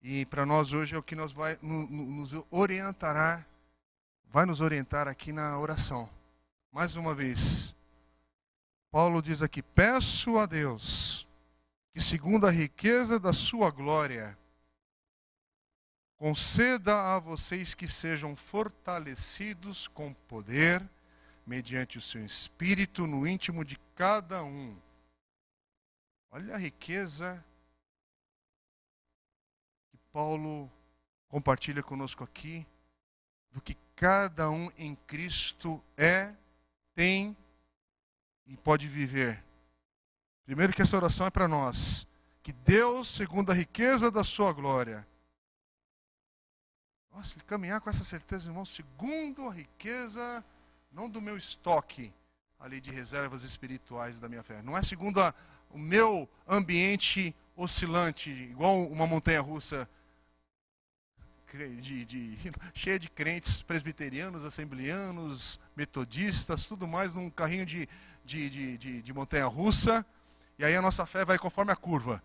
E 0.03 0.25
para 0.25 0.45
nós 0.45 0.73
hoje 0.73 0.93
é 0.93 0.97
o 0.97 1.01
que 1.01 1.15
nos 1.15 1.31
vai 1.31 1.57
nos 1.61 2.35
orientará, 2.51 3.45
vai 4.25 4.45
nos 4.45 4.59
orientar 4.59 5.07
aqui 5.07 5.31
na 5.31 5.57
oração. 5.57 6.09
Mais 6.73 6.97
uma 6.97 7.15
vez, 7.15 7.73
Paulo 8.91 9.21
diz 9.21 9.41
aqui: 9.41 9.63
Peço 9.63 10.37
a 10.37 10.45
Deus 10.45 11.25
que, 11.93 12.01
segundo 12.01 12.45
a 12.45 12.51
riqueza 12.51 13.17
da 13.17 13.31
sua 13.31 13.71
glória, 13.71 14.37
conceda 16.17 17.15
a 17.15 17.19
vocês 17.19 17.73
que 17.73 17.87
sejam 17.87 18.35
fortalecidos 18.35 19.87
com 19.87 20.13
poder, 20.13 20.83
mediante 21.47 21.97
o 21.97 22.01
seu 22.01 22.25
espírito 22.25 23.07
no 23.07 23.25
íntimo 23.25 23.63
de 23.63 23.79
cada 23.95 24.43
um. 24.43 24.75
Olha 26.29 26.55
a 26.55 26.57
riqueza 26.57 27.41
Paulo 30.13 30.71
compartilha 31.27 31.81
conosco 31.81 32.23
aqui 32.23 32.65
do 33.51 33.59
que 33.59 33.75
cada 33.95 34.51
um 34.51 34.69
em 34.77 34.95
Cristo 34.95 35.83
é, 35.97 36.31
tem 36.93 37.35
e 38.45 38.55
pode 38.55 38.87
viver. 38.87 39.43
Primeiro 40.45 40.71
que 40.71 40.83
essa 40.83 40.95
oração 40.95 41.25
é 41.25 41.31
para 41.31 41.47
nós, 41.47 42.05
que 42.43 42.53
Deus, 42.53 43.07
segundo 43.07 43.51
a 43.51 43.55
riqueza 43.55 44.11
da 44.11 44.23
sua 44.23 44.53
glória, 44.53 45.07
nossa, 47.11 47.39
caminhar 47.41 47.81
com 47.81 47.89
essa 47.89 48.03
certeza, 48.03 48.49
irmão, 48.49 48.65
segundo 48.65 49.47
a 49.47 49.51
riqueza, 49.51 50.45
não 50.91 51.09
do 51.09 51.21
meu 51.21 51.37
estoque 51.37 52.13
ali 52.59 52.79
de 52.79 52.91
reservas 52.91 53.43
espirituais 53.43 54.19
da 54.19 54.29
minha 54.29 54.43
fé, 54.43 54.61
não 54.61 54.77
é 54.77 54.83
segundo 54.83 55.19
a, 55.19 55.33
o 55.71 55.77
meu 55.77 56.29
ambiente 56.47 57.35
oscilante, 57.55 58.29
igual 58.29 58.83
uma 58.83 59.07
montanha 59.07 59.41
russa 59.41 59.89
de, 61.57 62.05
de, 62.05 62.37
cheia 62.73 62.97
de 62.97 63.09
crentes 63.09 63.61
presbiterianos, 63.61 64.43
assembleanos, 64.43 65.59
metodistas, 65.75 66.65
tudo 66.65 66.87
mais 66.87 67.13
num 67.15 67.29
carrinho 67.29 67.65
de, 67.65 67.87
de, 68.25 68.49
de, 68.49 68.77
de, 68.77 69.01
de 69.01 69.13
montanha 69.13 69.45
russa, 69.45 70.05
e 70.57 70.65
aí 70.65 70.75
a 70.75 70.81
nossa 70.81 71.05
fé 71.05 71.23
vai 71.23 71.37
conforme 71.37 71.71
a 71.71 71.75
curva. 71.75 72.21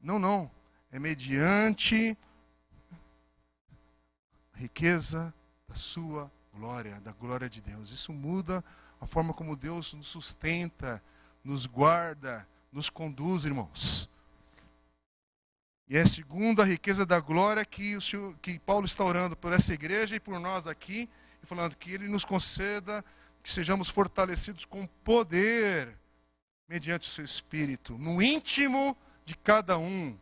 Não, 0.00 0.18
não. 0.18 0.50
É 0.90 0.98
mediante 0.98 2.16
riqueza 4.54 5.32
da 5.68 5.74
sua 5.74 6.30
glória, 6.52 7.00
da 7.00 7.12
glória 7.12 7.48
de 7.48 7.60
Deus. 7.60 7.90
Isso 7.90 8.12
muda 8.12 8.64
a 9.00 9.06
forma 9.06 9.32
como 9.32 9.56
Deus 9.56 9.94
nos 9.94 10.08
sustenta, 10.08 11.02
nos 11.44 11.64
guarda, 11.64 12.46
nos 12.72 12.90
conduz, 12.90 13.44
irmãos. 13.44 14.09
E 15.90 15.98
é 15.98 16.02
a 16.02 16.06
segunda 16.06 16.62
riqueza 16.62 17.04
da 17.04 17.18
glória 17.18 17.64
que, 17.64 17.96
o 17.96 18.00
Senhor, 18.00 18.36
que 18.40 18.60
Paulo 18.60 18.86
está 18.86 19.02
orando 19.02 19.34
por 19.34 19.52
essa 19.52 19.74
igreja 19.74 20.14
e 20.14 20.20
por 20.20 20.38
nós 20.38 20.68
aqui, 20.68 21.10
e 21.42 21.46
falando 21.46 21.74
que 21.74 21.90
Ele 21.90 22.06
nos 22.06 22.24
conceda 22.24 23.04
que 23.42 23.52
sejamos 23.52 23.90
fortalecidos 23.90 24.64
com 24.64 24.86
poder, 24.86 25.98
mediante 26.68 27.08
o 27.08 27.10
seu 27.10 27.24
Espírito, 27.24 27.98
no 27.98 28.22
íntimo 28.22 28.96
de 29.24 29.36
cada 29.36 29.78
um. 29.78 30.16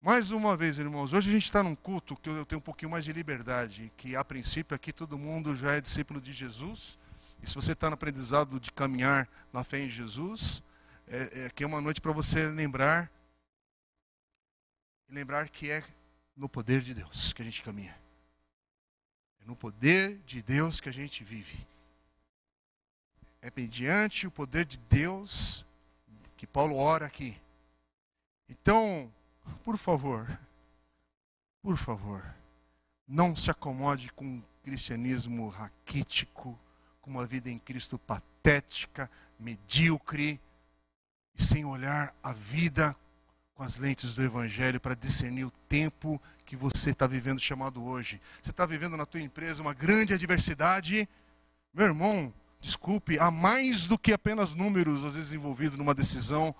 Mais 0.00 0.30
uma 0.30 0.56
vez, 0.56 0.78
irmãos, 0.78 1.12
hoje 1.12 1.28
a 1.28 1.32
gente 1.32 1.46
está 1.46 1.60
num 1.60 1.74
culto 1.74 2.14
que 2.14 2.30
eu 2.30 2.46
tenho 2.46 2.60
um 2.60 2.62
pouquinho 2.62 2.92
mais 2.92 3.04
de 3.04 3.12
liberdade, 3.12 3.90
que 3.96 4.14
a 4.14 4.24
princípio 4.24 4.76
aqui 4.76 4.92
todo 4.92 5.18
mundo 5.18 5.56
já 5.56 5.72
é 5.72 5.80
discípulo 5.80 6.20
de 6.20 6.32
Jesus. 6.32 6.96
E 7.42 7.50
se 7.50 7.56
você 7.56 7.72
está 7.72 7.90
no 7.90 7.94
aprendizado 7.94 8.60
de 8.60 8.70
caminhar 8.70 9.28
na 9.52 9.64
fé 9.64 9.80
em 9.80 9.88
Jesus, 9.88 10.62
é, 11.08 11.30
é, 11.32 11.46
aqui 11.46 11.64
é 11.64 11.66
uma 11.66 11.80
noite 11.80 12.00
para 12.00 12.12
você 12.12 12.46
lembrar, 12.46 13.10
lembrar 15.08 15.48
que 15.48 15.70
é 15.70 15.84
no 16.36 16.48
poder 16.48 16.82
de 16.82 16.94
Deus 16.94 17.32
que 17.32 17.42
a 17.42 17.44
gente 17.44 17.62
caminha. 17.62 17.96
É 19.40 19.44
no 19.44 19.56
poder 19.56 20.18
de 20.26 20.42
Deus 20.42 20.80
que 20.80 20.88
a 20.88 20.92
gente 20.92 21.24
vive. 21.24 21.66
É 23.40 23.50
mediante 23.54 24.26
o 24.26 24.30
poder 24.30 24.64
de 24.64 24.76
Deus 24.76 25.64
que 26.36 26.46
Paulo 26.46 26.76
ora 26.76 27.06
aqui. 27.06 27.40
Então, 28.48 29.12
por 29.64 29.76
favor, 29.76 30.38
por 31.62 31.76
favor, 31.76 32.22
não 33.06 33.34
se 33.34 33.50
acomode 33.50 34.12
com 34.12 34.24
um 34.24 34.42
cristianismo 34.62 35.48
raquítico, 35.48 36.58
com 37.00 37.10
uma 37.10 37.26
vida 37.26 37.50
em 37.50 37.58
Cristo 37.58 37.98
patética, 37.98 39.10
medíocre, 39.38 40.40
e 41.34 41.44
sem 41.44 41.64
olhar 41.64 42.14
a 42.22 42.32
vida 42.32 42.96
com 43.56 43.62
as 43.62 43.78
lentes 43.78 44.14
do 44.14 44.22
Evangelho 44.22 44.78
para 44.78 44.94
discernir 44.94 45.44
o 45.44 45.50
tempo 45.66 46.20
que 46.44 46.54
você 46.54 46.90
está 46.90 47.06
vivendo 47.06 47.40
chamado 47.40 47.82
hoje. 47.82 48.20
Você 48.42 48.50
está 48.50 48.66
vivendo 48.66 48.98
na 48.98 49.06
tua 49.06 49.22
empresa 49.22 49.62
uma 49.62 49.72
grande 49.72 50.12
adversidade. 50.12 51.08
Meu 51.72 51.86
irmão, 51.86 52.32
desculpe, 52.60 53.18
há 53.18 53.30
mais 53.30 53.86
do 53.86 53.98
que 53.98 54.12
apenas 54.12 54.52
números, 54.52 55.04
às 55.04 55.14
vezes, 55.14 55.32
envolvidos 55.32 55.78
numa 55.78 55.94
decisão 55.94 56.54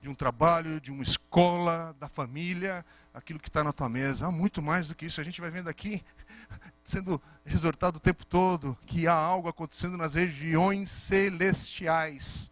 de 0.00 0.08
um 0.08 0.14
trabalho, 0.14 0.80
de 0.80 0.90
uma 0.90 1.02
escola, 1.02 1.94
da 2.00 2.08
família, 2.08 2.82
aquilo 3.12 3.38
que 3.38 3.50
está 3.50 3.62
na 3.62 3.72
tua 3.72 3.90
mesa. 3.90 4.28
Há 4.28 4.30
muito 4.30 4.62
mais 4.62 4.88
do 4.88 4.94
que 4.94 5.04
isso. 5.04 5.20
A 5.20 5.24
gente 5.24 5.42
vai 5.42 5.50
vendo 5.50 5.68
aqui, 5.68 6.02
sendo 6.82 7.20
exortado 7.44 7.98
o 7.98 8.00
tempo 8.00 8.24
todo, 8.24 8.74
que 8.86 9.06
há 9.06 9.12
algo 9.12 9.48
acontecendo 9.48 9.98
nas 9.98 10.14
regiões 10.14 10.88
celestiais. 10.88 12.50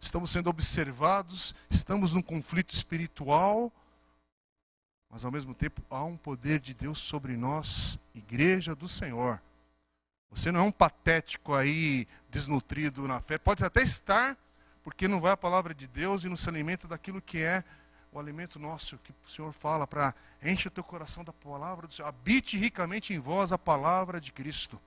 Estamos 0.00 0.30
sendo 0.30 0.48
observados, 0.48 1.54
estamos 1.68 2.14
num 2.14 2.22
conflito 2.22 2.74
espiritual, 2.74 3.72
mas 5.10 5.24
ao 5.24 5.32
mesmo 5.32 5.54
tempo 5.54 5.82
há 5.90 6.04
um 6.04 6.16
poder 6.16 6.60
de 6.60 6.72
Deus 6.72 6.98
sobre 6.98 7.36
nós, 7.36 7.98
igreja 8.14 8.74
do 8.74 8.88
Senhor. 8.88 9.40
Você 10.30 10.52
não 10.52 10.60
é 10.60 10.62
um 10.62 10.72
patético 10.72 11.54
aí, 11.54 12.06
desnutrido 12.30 13.08
na 13.08 13.20
fé. 13.20 13.38
Pode 13.38 13.64
até 13.64 13.82
estar, 13.82 14.36
porque 14.84 15.08
não 15.08 15.20
vai 15.20 15.32
a 15.32 15.36
palavra 15.36 15.74
de 15.74 15.86
Deus 15.86 16.24
e 16.24 16.28
não 16.28 16.36
se 16.36 16.48
alimenta 16.48 16.86
daquilo 16.86 17.20
que 17.20 17.38
é 17.38 17.64
o 18.12 18.18
alimento 18.18 18.58
nosso, 18.58 18.98
que 18.98 19.12
o 19.26 19.30
Senhor 19.30 19.52
fala 19.52 19.86
para 19.86 20.14
enche 20.42 20.68
o 20.68 20.70
teu 20.70 20.84
coração 20.84 21.24
da 21.24 21.32
palavra 21.32 21.86
do 21.86 21.94
Senhor. 21.94 22.08
Habite 22.08 22.56
ricamente 22.56 23.12
em 23.12 23.18
vós 23.18 23.52
a 23.52 23.58
palavra 23.58 24.20
de 24.20 24.32
Cristo. 24.32 24.80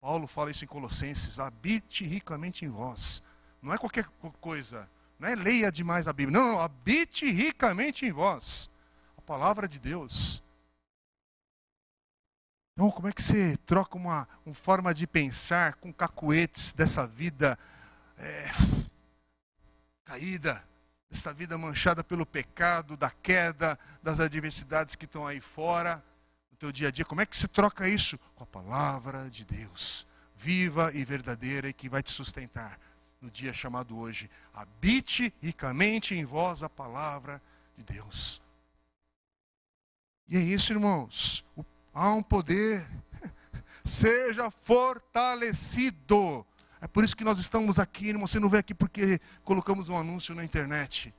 Paulo 0.00 0.26
fala 0.26 0.50
isso 0.50 0.64
em 0.64 0.68
Colossenses, 0.68 1.38
habite 1.38 2.04
ricamente 2.04 2.64
em 2.64 2.68
vós. 2.68 3.22
Não 3.62 3.74
é 3.74 3.78
qualquer 3.78 4.04
coisa, 4.40 4.88
não 5.18 5.28
é 5.28 5.34
leia 5.34 5.70
demais 5.70 6.08
a 6.08 6.12
Bíblia. 6.12 6.38
Não, 6.38 6.60
habite 6.60 7.30
ricamente 7.30 8.06
em 8.06 8.10
vós 8.10 8.70
a 9.18 9.20
palavra 9.20 9.68
de 9.68 9.78
Deus. 9.78 10.42
Então, 12.72 12.90
como 12.90 13.08
é 13.08 13.12
que 13.12 13.22
você 13.22 13.58
troca 13.66 13.98
uma, 13.98 14.26
uma 14.46 14.54
forma 14.54 14.94
de 14.94 15.06
pensar 15.06 15.74
com 15.74 15.92
cacuetes 15.92 16.72
dessa 16.72 17.06
vida 17.06 17.58
é, 18.16 18.50
caída, 20.04 20.64
dessa 21.10 21.34
vida 21.34 21.58
manchada 21.58 22.02
pelo 22.02 22.24
pecado, 22.24 22.96
da 22.96 23.10
queda, 23.10 23.78
das 24.02 24.20
adversidades 24.20 24.96
que 24.96 25.04
estão 25.04 25.26
aí 25.26 25.40
fora, 25.40 26.02
no 26.50 26.56
teu 26.56 26.72
dia 26.72 26.88
a 26.88 26.90
dia. 26.90 27.04
Como 27.04 27.20
é 27.20 27.26
que 27.26 27.36
se 27.36 27.46
troca 27.46 27.86
isso? 27.86 28.18
Com 28.34 28.44
a 28.44 28.46
palavra 28.46 29.28
de 29.28 29.44
Deus, 29.44 30.06
viva 30.34 30.90
e 30.94 31.04
verdadeira 31.04 31.68
e 31.68 31.74
que 31.74 31.90
vai 31.90 32.02
te 32.02 32.10
sustentar 32.10 32.80
no 33.20 33.30
dia 33.30 33.52
chamado 33.52 33.98
hoje. 33.98 34.30
Habite 34.54 35.32
ricamente 35.40 36.14
em 36.14 36.24
vós 36.24 36.62
a 36.62 36.68
palavra 36.68 37.42
de 37.76 37.84
Deus. 37.84 38.40
E 40.28 40.36
é 40.36 40.40
isso, 40.40 40.72
irmãos. 40.72 41.44
Há 41.92 42.12
um 42.12 42.22
poder. 42.22 42.88
Seja 43.84 44.50
fortalecido 44.50 46.46
é 46.80 46.86
por 46.86 47.04
isso 47.04 47.14
que 47.14 47.24
nós 47.24 47.38
estamos 47.38 47.78
aqui, 47.78 48.08
irmão. 48.08 48.26
Você 48.26 48.40
não 48.40 48.48
vê 48.48 48.58
aqui 48.58 48.72
porque 48.72 49.20
colocamos 49.44 49.90
um 49.90 49.98
anúncio 49.98 50.34
na 50.34 50.42
internet. 50.42 51.14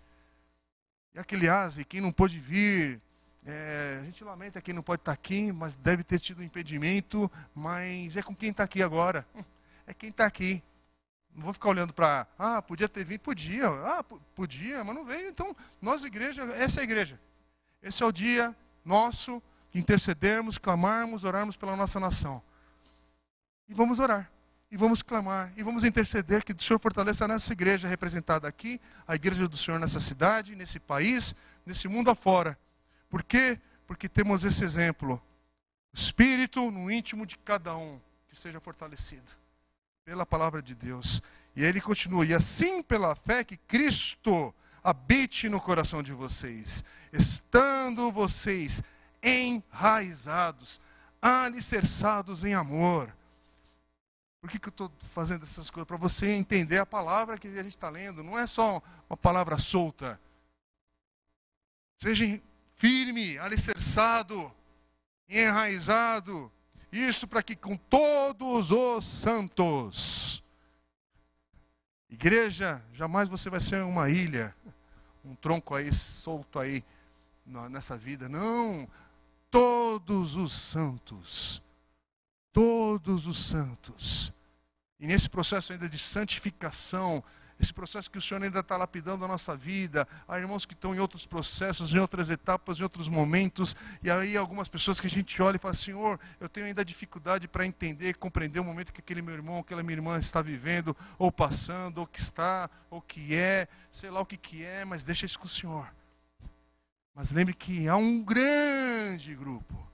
E 1.13 1.19
aquele 1.19 1.47
ase, 1.47 1.85
quem 1.85 2.01
não 2.01 2.11
pôde 2.11 2.39
vir, 2.39 2.99
é, 3.45 3.99
a 4.01 4.05
gente 4.05 4.23
lamenta 4.23 4.61
quem 4.61 4.73
não 4.73 4.81
pode 4.81 5.01
estar 5.01 5.11
aqui, 5.11 5.51
mas 5.51 5.75
deve 5.75 6.03
ter 6.03 6.19
tido 6.19 6.39
um 6.39 6.43
impedimento, 6.43 7.31
mas 7.53 8.17
é 8.17 8.23
com 8.23 8.35
quem 8.35 8.49
está 8.49 8.63
aqui 8.63 8.81
agora. 8.81 9.25
É 9.87 9.95
quem 9.95 10.09
está 10.09 10.27
aqui. 10.27 10.63
Não 11.35 11.43
vou 11.43 11.53
ficar 11.53 11.69
olhando 11.69 11.93
para, 11.93 12.27
ah, 12.37 12.61
podia 12.61 12.89
ter 12.89 13.05
vindo, 13.05 13.21
podia, 13.21 13.67
ah, 13.67 14.03
podia, 14.35 14.83
mas 14.83 14.95
não 14.95 15.05
veio. 15.05 15.29
Então, 15.29 15.55
nós, 15.81 16.03
igreja, 16.03 16.43
essa 16.43 16.79
é 16.79 16.81
a 16.81 16.83
igreja. 16.83 17.19
Esse 17.81 18.03
é 18.03 18.05
o 18.05 18.11
dia 18.11 18.55
nosso 18.83 19.41
de 19.71 19.79
intercedermos, 19.79 20.57
clamarmos, 20.57 21.23
orarmos 21.23 21.55
pela 21.55 21.75
nossa 21.75 21.99
nação. 21.99 22.41
E 23.67 23.73
vamos 23.73 23.99
orar 23.99 24.29
e 24.69 24.77
vamos 24.77 25.01
clamar 25.01 25.51
e 25.55 25.63
vamos 25.63 25.83
interceder 25.83 26.43
que 26.43 26.51
o 26.51 26.61
Senhor 26.61 26.79
fortaleça 26.79 27.25
a 27.25 27.27
nossa 27.27 27.51
igreja 27.53 27.87
representada 27.87 28.47
aqui, 28.47 28.79
a 29.07 29.15
igreja 29.15 29.47
do 29.47 29.57
Senhor 29.57 29.79
nessa 29.79 29.99
cidade, 29.99 30.55
nesse 30.55 30.79
país, 30.79 31.33
nesse 31.65 31.87
mundo 31.87 32.09
afora. 32.09 32.57
Por 33.09 33.23
quê? 33.23 33.59
Porque 33.87 34.09
temos 34.09 34.43
esse 34.43 34.63
exemplo. 34.63 35.21
O 35.93 35.97
Espírito 35.97 36.69
no 36.71 36.91
íntimo 36.91 37.25
de 37.25 37.37
cada 37.37 37.75
um 37.75 37.99
que 38.27 38.39
seja 38.39 38.59
fortalecido 38.59 39.40
pela 40.03 40.25
palavra 40.25 40.61
de 40.61 40.75
Deus. 40.75 41.21
E 41.55 41.63
ele 41.63 41.81
continua: 41.81 42.25
e 42.25 42.33
assim 42.33 42.81
pela 42.81 43.15
fé 43.15 43.43
que 43.43 43.57
Cristo 43.57 44.53
habite 44.83 45.47
no 45.49 45.61
coração 45.61 46.01
de 46.01 46.11
vocês, 46.11 46.83
estando 47.13 48.11
vocês 48.11 48.81
enraizados, 49.21 50.79
alicerçados 51.21 52.43
em 52.43 52.53
amor 52.53 53.13
por 54.41 54.49
que, 54.49 54.57
que 54.57 54.69
eu 54.69 54.71
estou 54.71 54.91
fazendo 55.13 55.43
essas 55.43 55.69
coisas? 55.69 55.87
Para 55.87 55.97
você 55.97 56.31
entender 56.31 56.79
a 56.79 56.85
palavra 56.85 57.37
que 57.37 57.47
a 57.47 57.61
gente 57.63 57.77
está 57.77 57.91
lendo. 57.91 58.23
Não 58.23 58.37
é 58.37 58.47
só 58.47 58.81
uma 59.07 59.15
palavra 59.15 59.59
solta. 59.59 60.19
Seja 61.95 62.41
firme, 62.75 63.37
alicerçado, 63.37 64.51
enraizado. 65.29 66.51
Isso 66.91 67.27
para 67.27 67.41
que 67.41 67.55
com 67.55 67.77
todos 67.77 68.71
os 68.71 69.05
santos. 69.05 70.43
Igreja, 72.09 72.83
jamais 72.93 73.29
você 73.29 73.49
vai 73.49 73.59
ser 73.59 73.83
uma 73.83 74.09
ilha, 74.09 74.55
um 75.23 75.33
tronco 75.35 75.73
aí 75.73 75.93
solto 75.93 76.59
aí 76.59 76.83
nessa 77.45 77.97
vida. 77.97 78.27
Não, 78.27 78.87
todos 79.49 80.35
os 80.35 80.53
santos 80.53 81.63
todos 82.53 83.27
os 83.27 83.37
santos. 83.37 84.33
E 84.99 85.07
nesse 85.07 85.29
processo 85.29 85.73
ainda 85.73 85.89
de 85.89 85.97
santificação, 85.97 87.23
esse 87.61 87.73
processo 87.73 88.09
que 88.09 88.17
o 88.17 88.21
Senhor 88.21 88.41
ainda 88.41 88.59
está 88.59 88.75
lapidando 88.75 89.23
a 89.23 89.27
nossa 89.27 89.55
vida, 89.55 90.07
há 90.27 90.37
irmãos 90.39 90.65
que 90.65 90.73
estão 90.73 90.95
em 90.95 90.99
outros 90.99 91.25
processos, 91.25 91.93
em 91.93 91.99
outras 91.99 92.29
etapas, 92.29 92.79
em 92.79 92.83
outros 92.83 93.07
momentos, 93.07 93.75
e 94.01 94.09
aí 94.09 94.35
algumas 94.35 94.67
pessoas 94.67 94.99
que 94.99 95.07
a 95.07 95.09
gente 95.09 95.41
olha 95.41 95.57
e 95.57 95.59
fala, 95.59 95.73
Senhor, 95.73 96.19
eu 96.39 96.49
tenho 96.49 96.65
ainda 96.65 96.83
dificuldade 96.83 97.47
para 97.47 97.65
entender, 97.65 98.15
compreender 98.15 98.59
o 98.59 98.63
momento 98.63 98.91
que 98.91 98.99
aquele 98.99 99.21
meu 99.21 99.35
irmão, 99.35 99.59
aquela 99.59 99.83
minha 99.83 99.97
irmã 99.97 100.17
está 100.17 100.41
vivendo, 100.41 100.95
ou 101.19 101.31
passando, 101.31 101.99
ou 101.99 102.07
que 102.07 102.19
está, 102.19 102.69
ou 102.89 103.01
que 103.01 103.35
é, 103.35 103.67
sei 103.91 104.09
lá 104.09 104.19
o 104.21 104.25
que 104.25 104.37
que 104.37 104.63
é, 104.63 104.83
mas 104.83 105.03
deixa 105.03 105.25
isso 105.25 105.39
com 105.39 105.45
o 105.45 105.49
Senhor. 105.49 105.87
Mas 107.13 107.31
lembre 107.31 107.53
que 107.53 107.87
há 107.87 107.95
um 107.95 108.23
grande 108.23 109.35
grupo. 109.35 109.87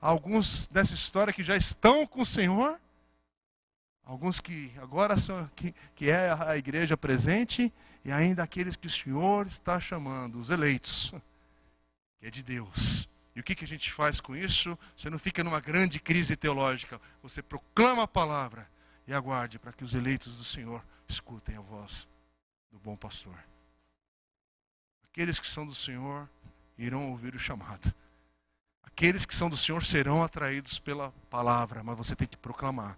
Alguns 0.00 0.66
dessa 0.68 0.94
história 0.94 1.32
que 1.32 1.42
já 1.42 1.56
estão 1.56 2.06
com 2.06 2.20
o 2.20 2.26
Senhor, 2.26 2.78
alguns 4.06 4.40
que 4.40 4.72
agora 4.80 5.18
são 5.18 5.50
que, 5.56 5.74
que 5.94 6.08
é 6.08 6.32
a 6.32 6.56
igreja 6.56 6.96
presente 6.96 7.72
e 8.04 8.12
ainda 8.12 8.44
aqueles 8.44 8.76
que 8.76 8.86
o 8.86 8.90
Senhor 8.90 9.46
está 9.46 9.80
chamando, 9.80 10.38
os 10.38 10.48
eleitos, 10.48 11.12
que 12.20 12.26
é 12.26 12.30
de 12.30 12.42
Deus. 12.42 13.08
E 13.34 13.40
o 13.40 13.42
que, 13.42 13.54
que 13.54 13.64
a 13.64 13.68
gente 13.68 13.92
faz 13.92 14.20
com 14.20 14.34
isso? 14.34 14.78
Você 14.96 15.10
não 15.10 15.18
fica 15.18 15.44
numa 15.44 15.60
grande 15.60 16.00
crise 16.00 16.36
teológica. 16.36 16.98
Você 17.20 17.42
proclama 17.42 18.04
a 18.04 18.08
palavra 18.08 18.70
e 19.06 19.12
aguarde 19.12 19.58
para 19.58 19.72
que 19.72 19.84
os 19.84 19.94
eleitos 19.94 20.36
do 20.36 20.44
Senhor 20.44 20.82
escutem 21.06 21.56
a 21.56 21.60
voz 21.60 22.08
do 22.72 22.78
bom 22.78 22.96
pastor. 22.96 23.36
Aqueles 25.04 25.38
que 25.38 25.46
são 25.46 25.66
do 25.66 25.74
Senhor 25.74 26.28
irão 26.78 27.10
ouvir 27.10 27.34
o 27.34 27.38
chamado. 27.38 27.92
Aqueles 28.82 29.26
que 29.26 29.34
são 29.34 29.50
do 29.50 29.56
Senhor 29.56 29.84
serão 29.84 30.22
atraídos 30.22 30.78
pela 30.78 31.12
palavra, 31.28 31.82
mas 31.82 31.98
você 31.98 32.16
tem 32.16 32.26
que 32.26 32.36
proclamar, 32.36 32.96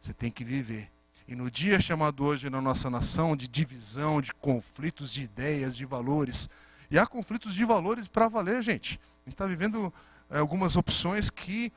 você 0.00 0.14
tem 0.14 0.30
que 0.30 0.44
viver. 0.44 0.90
E 1.28 1.34
no 1.34 1.50
dia 1.50 1.80
chamado 1.80 2.24
hoje 2.24 2.50
na 2.50 2.60
nossa 2.60 2.90
nação 2.90 3.36
de 3.36 3.46
divisão, 3.46 4.20
de 4.20 4.32
conflitos 4.34 5.12
de 5.12 5.22
ideias, 5.22 5.76
de 5.76 5.84
valores, 5.84 6.48
e 6.90 6.98
há 6.98 7.06
conflitos 7.06 7.54
de 7.54 7.64
valores 7.64 8.08
para 8.08 8.26
valer, 8.26 8.62
gente. 8.62 8.98
A 8.98 9.24
gente 9.24 9.34
está 9.34 9.46
vivendo 9.46 9.92
é, 10.28 10.38
algumas 10.38 10.76
opções 10.76 11.30
que 11.30 11.72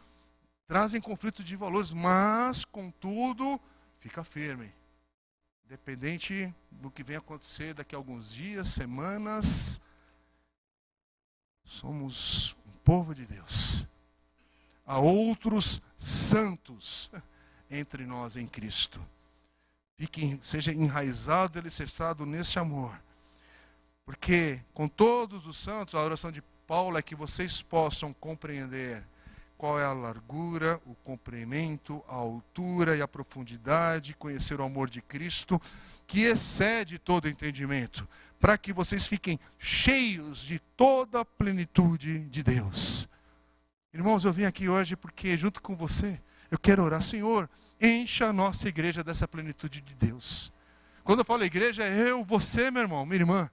trazem 0.68 1.00
conflito 1.00 1.44
de 1.44 1.56
valores, 1.56 1.94
mas, 1.94 2.66
contudo, 2.66 3.62
fica 4.00 4.24
firme. 4.24 4.74
Independente 5.66 6.54
do 6.72 6.90
que 6.90 7.04
venha 7.04 7.20
acontecer 7.20 7.76
daqui 7.76 7.94
a 7.94 7.98
alguns 7.98 8.34
dias, 8.34 8.70
semanas, 8.70 9.80
somos 11.64 12.56
um 12.68 12.72
povo 12.84 13.14
de 13.14 13.26
Deus. 13.26 13.86
Há 14.86 14.98
outros 14.98 15.82
santos 15.98 17.12
entre 17.74 18.06
nós 18.06 18.38
em 18.38 18.48
Cristo. 18.48 19.02
Fique, 19.98 20.40
seja 20.42 20.72
enraizado 20.72 21.58
e 21.58 21.60
alicerçado 21.60 22.26
nesse 22.26 22.60
amor. 22.60 23.00
Porque 24.06 24.60
com 24.74 24.88
todos 24.88 25.48
os 25.48 25.58
santos, 25.58 25.96
a 25.96 26.02
oração 26.02 26.32
de 26.32 26.42
Paulo 26.68 26.98
é 26.98 27.02
que 27.02 27.16
vocês 27.16 27.62
possam 27.62 28.14
compreender 28.14 29.04
qual 29.58 29.80
é 29.80 29.86
a 29.86 29.94
largura, 29.94 30.82
o 30.86 30.94
comprimento, 30.96 32.04
a 32.08 32.16
altura 32.16 32.98
e 32.98 33.02
a 33.02 33.08
profundidade, 33.08 34.16
conhecer 34.16 34.60
o 34.60 34.64
amor 34.64 34.90
de 34.90 35.02
Cristo, 35.02 35.62
que 36.06 36.24
excede 36.24 37.00
todo 37.00 37.30
entendimento, 37.30 38.08
para 38.40 38.58
que 38.58 38.74
vocês 38.74 39.08
fiquem 39.08 39.40
cheios 39.58 40.42
de 40.42 40.60
toda 40.76 41.22
a 41.22 41.26
plenitude 41.26 42.20
de 42.26 42.44
Deus. 42.44 43.08
Irmãos, 43.94 44.26
eu 44.26 44.34
vim 44.34 44.44
aqui 44.44 44.68
hoje 44.68 44.98
porque, 44.98 45.38
junto 45.38 45.62
com 45.62 45.78
você, 45.78 46.20
eu 46.52 46.60
quero 46.60 46.84
orar, 46.84 47.02
Senhor, 47.02 47.50
encha 47.84 48.28
a 48.28 48.34
nossa 48.34 48.70
igreja 48.70 49.04
dessa 49.04 49.28
plenitude 49.28 49.82
de 49.82 49.94
Deus. 49.94 50.52
Quando 51.04 51.20
eu 51.20 51.26
falo 51.26 51.44
igreja, 51.44 51.84
é 51.84 52.10
eu, 52.10 52.24
você, 52.24 52.72
meu 52.72 52.84
irmão, 52.84 53.06
minha 53.06 53.20
irmã. 53.20 53.50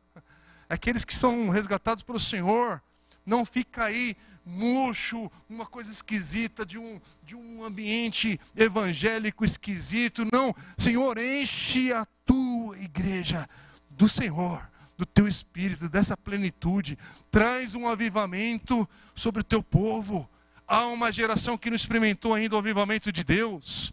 Aqueles 0.69 1.05
que 1.05 1.13
são 1.13 1.49
resgatados 1.49 2.05
pelo 2.05 2.21
Senhor, 2.21 2.81
não 3.27 3.45
fica 3.45 3.85
aí 3.85 4.17
murcho, 4.47 5.31
uma 5.49 5.67
coisa 5.67 5.91
esquisita, 5.91 6.65
de 6.65 6.79
um, 6.79 7.01
de 7.25 7.35
um 7.35 7.65
ambiente 7.65 8.41
evangélico 8.55 9.45
esquisito. 9.45 10.25
Não, 10.33 10.55
Senhor, 10.79 11.19
enche 11.19 11.93
a 11.93 12.07
tua 12.25 12.79
igreja 12.79 13.49
do 13.91 14.09
Senhor, 14.09 14.63
do 14.97 15.05
teu 15.05 15.27
espírito, 15.27 15.89
dessa 15.89 16.17
plenitude. 16.17 16.97
Traz 17.33 17.75
um 17.75 17.89
avivamento 17.89 18.89
sobre 19.15 19.41
o 19.41 19.45
teu 19.45 19.63
povo. 19.63 20.31
Há 20.69 20.87
uma 20.87 21.11
geração 21.11 21.59
que 21.59 21.69
não 21.69 21.77
experimentou 21.77 22.33
ainda 22.33 22.55
o 22.55 22.59
avivamento 22.59 23.11
de 23.11 23.25
Deus. 23.25 23.93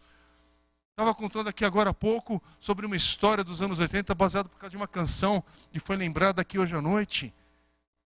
Estava 0.97 1.13
contando 1.13 1.47
aqui 1.47 1.63
agora 1.63 1.91
há 1.91 1.93
pouco 1.93 2.41
sobre 2.59 2.83
uma 2.83 2.95
história 2.95 3.43
dos 3.43 3.61
anos 3.61 3.79
80, 3.79 4.15
baseada 4.15 4.49
por 4.49 4.57
causa 4.57 4.71
de 4.71 4.77
uma 4.77 4.87
canção 4.87 5.43
que 5.71 5.77
foi 5.77 5.95
lembrada 5.95 6.41
aqui 6.41 6.57
hoje 6.57 6.75
à 6.75 6.81
noite. 6.81 7.31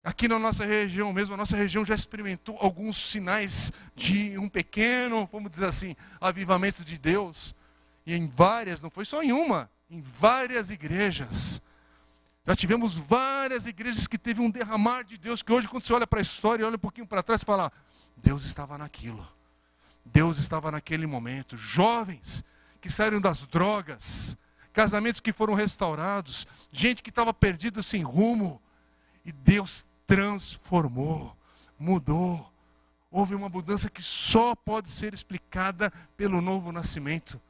Aqui 0.01 0.25
na 0.25 0.39
nossa 0.39 0.63
região 0.63 1.11
mesmo, 1.11 1.33
a 1.33 1.37
nossa 1.37 1.57
região 1.57 1.83
já 1.83 1.93
experimentou 1.93 2.57
alguns 2.61 2.95
sinais 2.95 3.73
de 3.93 4.37
um 4.37 4.47
pequeno, 4.47 5.27
vamos 5.29 5.51
dizer 5.51 5.65
assim, 5.65 5.97
avivamento 6.21 6.85
de 6.85 6.97
Deus. 6.97 7.53
E 8.05 8.15
em 8.15 8.25
várias, 8.25 8.81
não 8.81 8.89
foi 8.89 9.03
só 9.03 9.21
em 9.21 9.33
uma, 9.33 9.69
em 9.89 9.99
várias 9.99 10.69
igrejas. 10.69 11.61
Já 12.45 12.55
tivemos 12.55 12.95
várias 12.95 13.65
igrejas 13.65 14.07
que 14.07 14.17
teve 14.17 14.39
um 14.39 14.49
derramar 14.49 15.03
de 15.03 15.17
Deus, 15.17 15.41
que 15.41 15.51
hoje, 15.51 15.67
quando 15.67 15.83
você 15.83 15.91
olha 15.91 16.07
para 16.07 16.19
a 16.19 16.21
história 16.21 16.63
e 16.63 16.65
olha 16.65 16.77
um 16.77 16.79
pouquinho 16.79 17.05
para 17.05 17.21
trás, 17.21 17.43
fala: 17.43 17.69
Deus 18.15 18.45
estava 18.45 18.77
naquilo. 18.77 19.27
Deus 20.05 20.37
estava 20.37 20.71
naquele 20.71 21.05
momento. 21.05 21.57
Jovens 21.57 22.45
que 22.77 22.89
saíram 22.89 23.19
das 23.19 23.45
drogas, 23.47 24.37
casamentos 24.73 25.21
que 25.21 25.33
foram 25.33 25.53
restaurados, 25.53 26.45
gente 26.71 27.01
que 27.01 27.09
estava 27.09 27.33
perdida 27.33 27.81
sem 27.81 28.03
rumo. 28.03 28.61
E 29.25 29.31
Deus 29.31 29.85
transformou, 30.05 31.35
mudou. 31.77 32.53
Houve 33.11 33.35
uma 33.35 33.49
mudança 33.49 33.89
que 33.89 34.01
só 34.01 34.55
pode 34.55 34.89
ser 34.89 35.13
explicada 35.13 35.91
pelo 36.15 36.41
novo 36.41 36.71
nascimento. 36.71 37.41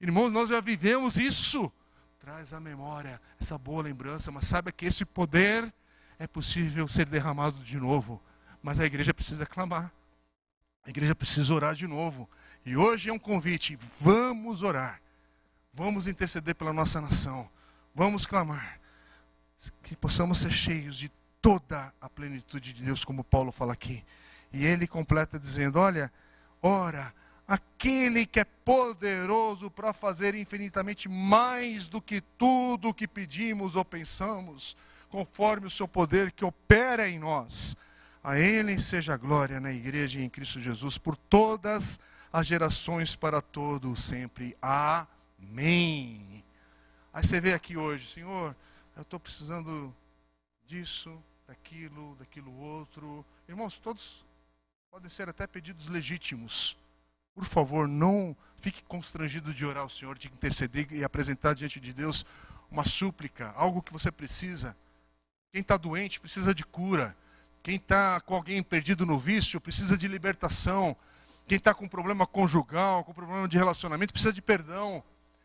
Irmãos, 0.00 0.30
nós 0.30 0.48
já 0.48 0.60
vivemos 0.60 1.16
isso. 1.16 1.70
Traz 2.18 2.52
à 2.52 2.60
memória 2.60 3.20
essa 3.40 3.56
boa 3.56 3.82
lembrança, 3.82 4.30
mas 4.30 4.46
saiba 4.46 4.72
que 4.72 4.84
esse 4.86 5.04
poder 5.04 5.72
é 6.18 6.26
possível 6.26 6.86
ser 6.86 7.06
derramado 7.06 7.62
de 7.62 7.78
novo. 7.78 8.20
Mas 8.62 8.80
a 8.80 8.84
igreja 8.84 9.14
precisa 9.14 9.46
clamar. 9.46 9.90
A 10.84 10.90
igreja 10.90 11.14
precisa 11.14 11.52
orar 11.52 11.74
de 11.74 11.86
novo. 11.86 12.28
E 12.64 12.76
hoje 12.76 13.10
é 13.10 13.12
um 13.12 13.18
convite: 13.18 13.78
vamos 14.00 14.62
orar. 14.62 15.00
Vamos 15.72 16.06
interceder 16.06 16.54
pela 16.54 16.72
nossa 16.72 17.00
nação. 17.00 17.48
Vamos 17.94 18.26
clamar. 18.26 18.80
Que 19.82 19.94
possamos 19.96 20.38
ser 20.38 20.50
cheios 20.50 20.96
de 20.96 21.10
toda 21.40 21.92
a 22.00 22.08
plenitude 22.08 22.72
de 22.72 22.82
Deus, 22.82 23.04
como 23.04 23.24
Paulo 23.24 23.52
fala 23.52 23.72
aqui. 23.72 24.04
E 24.52 24.64
ele 24.64 24.86
completa 24.86 25.38
dizendo: 25.38 25.78
Olha, 25.78 26.12
ora, 26.60 27.14
aquele 27.46 28.26
que 28.26 28.40
é 28.40 28.44
poderoso 28.44 29.70
para 29.70 29.92
fazer 29.92 30.34
infinitamente 30.34 31.08
mais 31.08 31.88
do 31.88 32.00
que 32.00 32.20
tudo 32.20 32.88
o 32.88 32.94
que 32.94 33.08
pedimos 33.08 33.74
ou 33.74 33.84
pensamos, 33.84 34.76
conforme 35.08 35.66
o 35.66 35.70
seu 35.70 35.88
poder 35.88 36.30
que 36.30 36.44
opera 36.44 37.08
em 37.08 37.18
nós. 37.18 37.76
A 38.22 38.38
Ele 38.38 38.78
seja 38.78 39.14
a 39.14 39.16
glória 39.16 39.58
na 39.58 39.72
igreja 39.72 40.20
e 40.20 40.22
em 40.22 40.28
Cristo 40.28 40.60
Jesus 40.60 40.98
por 40.98 41.16
todas 41.16 41.98
as 41.98 42.09
gerações 42.46 43.16
para 43.16 43.42
todo 43.42 43.96
sempre. 43.96 44.56
Amém. 44.62 46.44
Aí 47.12 47.24
você 47.24 47.40
vê 47.40 47.52
aqui 47.52 47.76
hoje, 47.76 48.06
Senhor, 48.06 48.54
eu 48.96 49.02
estou 49.02 49.18
precisando 49.18 49.94
disso, 50.64 51.20
daquilo, 51.46 52.14
daquilo 52.16 52.56
outro. 52.56 53.24
Irmãos, 53.48 53.78
todos 53.78 54.24
podem 54.90 55.10
ser 55.10 55.28
até 55.28 55.46
pedidos 55.46 55.88
legítimos. 55.88 56.76
Por 57.34 57.44
favor, 57.44 57.88
não 57.88 58.36
fique 58.56 58.82
constrangido 58.84 59.52
de 59.52 59.64
orar 59.64 59.82
ao 59.82 59.90
Senhor, 59.90 60.16
de 60.16 60.28
interceder 60.28 60.86
e 60.92 61.02
apresentar 61.02 61.54
diante 61.54 61.80
de 61.80 61.92
Deus 61.92 62.24
uma 62.70 62.84
súplica, 62.84 63.50
algo 63.56 63.82
que 63.82 63.92
você 63.92 64.12
precisa. 64.12 64.76
Quem 65.52 65.62
está 65.62 65.76
doente 65.76 66.20
precisa 66.20 66.54
de 66.54 66.64
cura. 66.64 67.16
Quem 67.62 67.76
está 67.76 68.20
com 68.20 68.34
alguém 68.34 68.62
perdido 68.62 69.04
no 69.04 69.18
vício 69.18 69.60
precisa 69.60 69.96
de 69.96 70.06
libertação. 70.06 70.96
Quem 71.50 71.56
está 71.56 71.74
com 71.74 71.88
problema 71.88 72.28
conjugal, 72.28 73.02
com 73.02 73.12
problema 73.12 73.48
de 73.48 73.58
relacionamento, 73.58 74.12
precisa 74.12 74.32
de 74.32 74.40
perdão, 74.40 75.02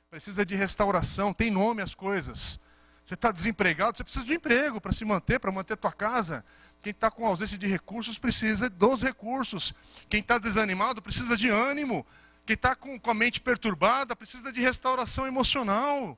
precisa 0.08 0.46
de 0.46 0.54
restauração. 0.54 1.34
Tem 1.34 1.50
nome 1.50 1.82
as 1.82 1.96
coisas. 1.96 2.60
Você 3.04 3.16
está 3.16 3.32
desempregado, 3.32 3.98
você 3.98 4.04
precisa 4.04 4.24
de 4.24 4.36
emprego 4.36 4.80
para 4.80 4.94
se 4.94 5.04
manter, 5.04 5.40
para 5.40 5.52
manter 5.52 5.74
a 5.74 5.78
tua 5.78 5.92
casa. 5.92 6.46
Quem 6.84 6.92
está 6.92 7.10
com 7.10 7.26
ausência 7.26 7.58
de 7.58 7.66
recursos 7.66 8.20
precisa 8.20 8.70
dos 8.70 9.02
recursos. 9.02 9.74
Quem 10.08 10.20
está 10.20 10.38
desanimado 10.38 11.02
precisa 11.02 11.36
de 11.36 11.50
ânimo. 11.50 12.06
Quem 12.46 12.54
está 12.54 12.76
com, 12.76 13.00
com 13.00 13.10
a 13.10 13.16
mente 13.16 13.42
perturbada 13.42 14.16
precisa 14.16 14.54
de 14.54 14.62
restauração 14.62 15.26
emocional 15.26 16.16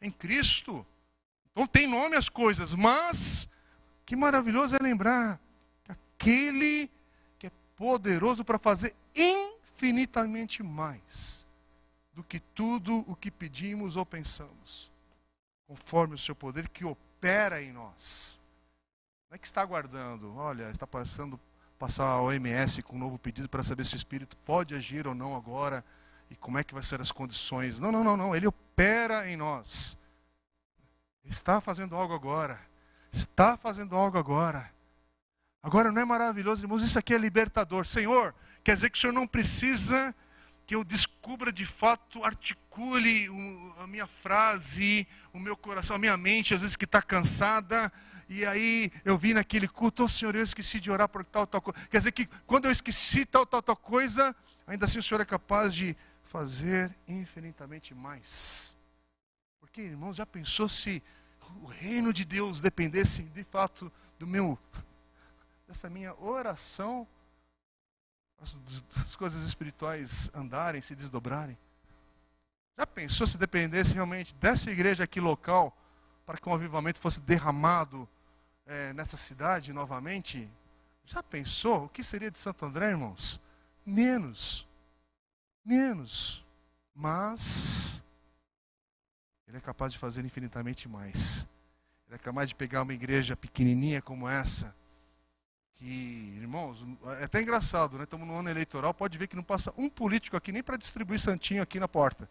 em 0.00 0.12
Cristo. 0.12 0.86
Então 1.50 1.66
tem 1.66 1.88
nome 1.88 2.14
as 2.14 2.28
coisas, 2.28 2.72
mas 2.72 3.48
que 4.06 4.14
maravilhoso 4.14 4.76
é 4.76 4.78
lembrar 4.80 5.40
que 5.82 5.90
aquele 5.90 6.88
que 7.36 7.48
é 7.48 7.52
poderoso 7.74 8.44
para 8.44 8.60
fazer 8.60 8.94
infinitamente 9.14 10.62
mais 10.62 11.46
do 12.12 12.22
que 12.22 12.40
tudo 12.40 13.04
o 13.08 13.16
que 13.16 13.30
pedimos 13.30 13.96
ou 13.96 14.06
pensamos 14.06 14.92
conforme 15.66 16.14
o 16.14 16.18
seu 16.18 16.34
poder 16.34 16.68
que 16.68 16.84
opera 16.84 17.62
em 17.62 17.72
nós. 17.72 18.40
Não 19.28 19.36
é 19.36 19.38
que 19.38 19.46
está 19.46 19.62
aguardando, 19.62 20.34
olha, 20.36 20.70
está 20.70 20.86
passando 20.86 21.40
passar 21.78 22.06
a 22.06 22.22
OMS 22.22 22.82
com 22.82 22.96
um 22.96 22.98
novo 22.98 23.18
pedido 23.18 23.48
para 23.48 23.64
saber 23.64 23.84
se 23.84 23.94
o 23.94 23.96
Espírito 23.96 24.36
pode 24.38 24.74
agir 24.74 25.06
ou 25.06 25.14
não 25.14 25.34
agora 25.34 25.84
e 26.30 26.36
como 26.36 26.58
é 26.58 26.64
que 26.64 26.72
vai 26.72 26.82
ser 26.82 27.00
as 27.00 27.12
condições. 27.12 27.80
Não, 27.80 27.90
não, 27.90 28.04
não, 28.04 28.16
não. 28.16 28.36
Ele 28.36 28.46
opera 28.46 29.28
em 29.28 29.36
nós. 29.36 29.98
Está 31.24 31.60
fazendo 31.60 31.96
algo 31.96 32.14
agora. 32.14 32.60
Está 33.12 33.56
fazendo 33.56 33.96
algo 33.96 34.18
agora. 34.18 34.72
Agora 35.62 35.90
não 35.90 36.00
é 36.00 36.04
maravilhoso, 36.04 36.62
irmãos? 36.64 36.82
Isso 36.82 36.98
aqui 36.98 37.14
é 37.14 37.18
libertador. 37.18 37.86
Senhor, 37.86 38.34
quer 38.64 38.74
dizer 38.74 38.90
que 38.90 38.98
o 38.98 39.00
Senhor 39.00 39.12
não 39.12 39.26
precisa 39.26 40.14
que 40.66 40.74
eu 40.74 40.82
descubra 40.82 41.52
de 41.52 41.66
fato, 41.66 42.24
articule 42.24 43.28
a 43.78 43.86
minha 43.86 44.06
frase, 44.06 45.06
o 45.32 45.38
meu 45.38 45.56
coração, 45.56 45.96
a 45.96 45.98
minha 45.98 46.16
mente, 46.16 46.54
às 46.54 46.62
vezes 46.62 46.74
que 46.74 46.86
está 46.86 47.02
cansada, 47.02 47.92
e 48.28 48.46
aí 48.46 48.90
eu 49.04 49.18
vim 49.18 49.34
naquele 49.34 49.68
culto, 49.68 50.04
oh 50.04 50.08
Senhor, 50.08 50.34
eu 50.34 50.42
esqueci 50.42 50.80
de 50.80 50.90
orar 50.90 51.08
por 51.08 51.24
tal, 51.24 51.46
tal 51.46 51.60
coisa. 51.60 51.78
Quer 51.88 51.98
dizer 51.98 52.12
que 52.12 52.26
quando 52.46 52.64
eu 52.64 52.70
esqueci 52.70 53.26
tal, 53.26 53.44
tal, 53.44 53.60
tal 53.60 53.76
coisa, 53.76 54.34
ainda 54.66 54.86
assim 54.86 54.98
o 54.98 55.02
Senhor 55.02 55.20
é 55.20 55.24
capaz 55.26 55.74
de 55.74 55.94
fazer 56.22 56.96
infinitamente 57.06 57.94
mais. 57.94 58.76
Porque, 59.60 59.82
irmãos, 59.82 60.16
já 60.16 60.24
pensou 60.24 60.68
se 60.68 61.02
o 61.60 61.66
reino 61.66 62.12
de 62.12 62.24
Deus 62.24 62.60
dependesse 62.60 63.22
de 63.22 63.44
fato 63.44 63.92
do 64.18 64.26
meu, 64.26 64.58
dessa 65.68 65.90
minha 65.90 66.14
oração 66.18 67.06
as 68.40 69.16
coisas 69.16 69.44
espirituais 69.44 70.30
andarem, 70.34 70.80
se 70.80 70.94
desdobrarem? 70.94 71.58
Já 72.76 72.86
pensou 72.86 73.26
se 73.26 73.38
dependesse 73.38 73.94
realmente 73.94 74.34
dessa 74.34 74.70
igreja 74.70 75.04
aqui 75.04 75.20
local 75.20 75.76
para 76.26 76.38
que 76.38 76.48
um 76.48 76.54
avivamento 76.54 76.98
fosse 77.00 77.20
derramado 77.20 78.08
é, 78.66 78.92
nessa 78.92 79.16
cidade 79.16 79.72
novamente? 79.72 80.50
Já 81.04 81.22
pensou 81.22 81.84
o 81.84 81.88
que 81.88 82.02
seria 82.02 82.30
de 82.30 82.38
Santo 82.38 82.64
André, 82.64 82.90
irmãos? 82.90 83.40
Menos. 83.86 84.66
Menos. 85.64 86.44
Mas 86.94 88.02
Ele 89.46 89.58
é 89.58 89.60
capaz 89.60 89.92
de 89.92 89.98
fazer 89.98 90.24
infinitamente 90.24 90.88
mais. 90.88 91.46
Ele 92.06 92.16
é 92.16 92.18
capaz 92.18 92.48
de 92.48 92.54
pegar 92.54 92.82
uma 92.82 92.94
igreja 92.94 93.36
pequenininha 93.36 94.02
como 94.02 94.28
essa 94.28 94.74
que, 95.76 96.38
irmãos, 96.40 96.86
é 97.20 97.24
até 97.24 97.42
engraçado, 97.42 97.98
né? 97.98 98.04
Estamos 98.04 98.26
no 98.26 98.34
ano 98.34 98.48
eleitoral, 98.48 98.94
pode 98.94 99.18
ver 99.18 99.26
que 99.26 99.36
não 99.36 99.42
passa 99.42 99.72
um 99.76 99.88
político 99.88 100.36
aqui 100.36 100.52
nem 100.52 100.62
para 100.62 100.76
distribuir 100.76 101.20
santinho 101.20 101.62
aqui 101.62 101.80
na 101.80 101.88
porta. 101.88 102.28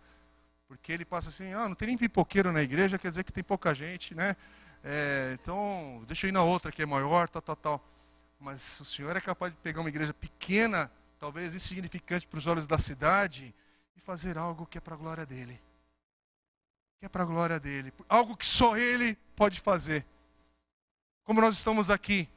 Porque 0.67 0.91
ele 0.91 1.05
passa 1.05 1.29
assim, 1.29 1.53
ah, 1.53 1.67
não 1.67 1.75
tem 1.75 1.89
nem 1.89 1.97
pipoqueiro 1.97 2.51
na 2.51 2.61
igreja, 2.61 2.97
quer 2.97 3.09
dizer 3.09 3.23
que 3.23 3.31
tem 3.31 3.43
pouca 3.43 3.73
gente, 3.73 4.15
né? 4.15 4.35
É, 4.83 5.37
então, 5.41 6.03
deixa 6.07 6.25
eu 6.25 6.29
ir 6.29 6.31
na 6.31 6.43
outra 6.43 6.71
que 6.71 6.81
é 6.81 6.85
maior, 6.85 7.29
tal, 7.29 7.41
tal, 7.41 7.55
tal. 7.55 7.89
Mas 8.39 8.79
o 8.79 8.85
Senhor 8.85 9.15
é 9.15 9.21
capaz 9.21 9.53
de 9.53 9.59
pegar 9.59 9.81
uma 9.81 9.89
igreja 9.89 10.13
pequena, 10.13 10.91
talvez 11.19 11.53
insignificante 11.53 12.27
para 12.27 12.37
os 12.37 12.47
olhos 12.47 12.67
da 12.67 12.77
cidade, 12.77 13.53
e 13.95 14.01
fazer 14.01 14.37
algo 14.37 14.65
que 14.65 14.77
é 14.77 14.81
para 14.81 14.95
a 14.95 14.97
glória 14.97 15.25
dele. 15.25 15.61
Que 16.99 17.05
é 17.05 17.09
para 17.09 17.23
a 17.23 17.25
glória 17.25 17.59
dele. 17.59 17.93
Algo 18.09 18.35
que 18.35 18.45
só 18.45 18.75
ele 18.75 19.15
pode 19.35 19.61
fazer. 19.61 20.05
Como 21.23 21.39
nós 21.39 21.57
estamos 21.57 21.89
aqui, 21.89 22.27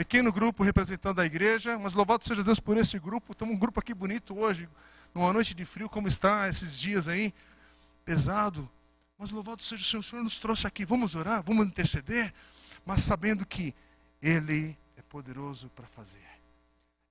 pequeno 0.00 0.32
grupo 0.32 0.62
representando 0.62 1.20
a 1.20 1.26
igreja, 1.26 1.78
mas 1.78 1.92
louvado 1.92 2.26
seja 2.26 2.42
Deus 2.42 2.58
por 2.58 2.78
esse 2.78 2.98
grupo. 2.98 3.34
Temos 3.34 3.54
um 3.54 3.58
grupo 3.58 3.80
aqui 3.80 3.92
bonito 3.92 4.34
hoje, 4.34 4.66
numa 5.14 5.30
noite 5.30 5.54
de 5.54 5.62
frio, 5.66 5.90
como 5.90 6.08
está 6.08 6.48
esses 6.48 6.80
dias 6.80 7.06
aí, 7.06 7.34
pesado. 8.02 8.66
Mas 9.18 9.30
louvado 9.30 9.62
seja 9.62 9.82
o 9.82 9.84
Senhor, 9.84 10.00
o 10.00 10.02
Senhor 10.02 10.22
nos 10.22 10.38
trouxe 10.38 10.66
aqui. 10.66 10.86
Vamos 10.86 11.14
orar, 11.14 11.42
vamos 11.42 11.66
interceder, 11.66 12.32
mas 12.82 13.02
sabendo 13.02 13.44
que 13.44 13.74
Ele 14.22 14.74
é 14.96 15.02
poderoso 15.02 15.68
para 15.68 15.86
fazer 15.86 16.26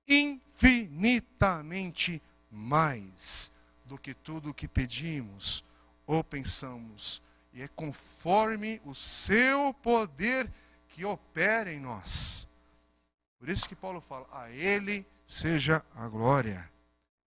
infinitamente 0.08 2.20
mais 2.50 3.52
do 3.84 3.96
que 3.96 4.14
tudo 4.14 4.50
o 4.50 4.54
que 4.54 4.66
pedimos 4.66 5.64
ou 6.04 6.24
pensamos, 6.24 7.22
e 7.52 7.62
é 7.62 7.68
conforme 7.68 8.82
o 8.84 8.96
seu 8.96 9.72
poder 9.74 10.52
que 10.88 11.04
opera 11.04 11.72
em 11.72 11.78
nós. 11.78 12.49
Por 13.40 13.48
isso 13.48 13.66
que 13.66 13.74
Paulo 13.74 14.02
fala: 14.02 14.28
a 14.30 14.50
Ele 14.50 15.04
seja 15.26 15.82
a 15.96 16.06
glória 16.06 16.70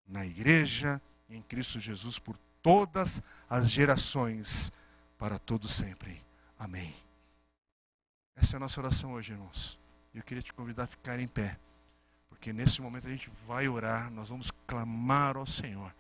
na 0.08 0.23
igreja 0.23 1.02
em 1.28 1.41
Cristo 1.41 1.80
Jesus 1.80 2.19
por 2.19 2.38
todas 2.62 3.21
as 3.49 3.69
gerações, 3.69 4.71
para 5.17 5.39
todo 5.39 5.67
sempre. 5.67 6.23
Amém. 6.58 6.95
Essa 8.36 8.56
é 8.56 8.58
a 8.58 8.60
nossa 8.60 8.80
oração 8.80 9.13
hoje, 9.13 9.34
irmãos. 9.34 9.80
Eu 10.13 10.21
queria 10.21 10.43
te 10.43 10.54
convidar 10.54 10.84
a 10.84 10.88
ficar 10.88 11.19
em 11.19 11.28
pé, 11.28 11.60
porque 12.30 12.54
nesse 12.54 12.80
momento 12.80 13.08
a 13.08 13.12
gente 13.12 13.32
vai 13.47 13.67
orar, 13.67 14.12
nós 14.12 14.30
vamos 14.30 14.52
clamar 14.67 15.36
ao 15.36 15.47
Senhor. 15.47 15.93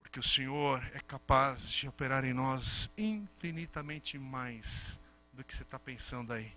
Porque 0.00 0.18
o 0.18 0.22
Senhor 0.22 0.82
é 0.94 1.00
capaz 1.00 1.70
de 1.70 1.86
operar 1.86 2.24
em 2.24 2.32
nós 2.32 2.90
infinitamente 2.96 4.18
mais 4.18 4.98
do 5.34 5.44
que 5.44 5.54
você 5.54 5.62
está 5.62 5.78
pensando 5.78 6.32
aí 6.32 6.50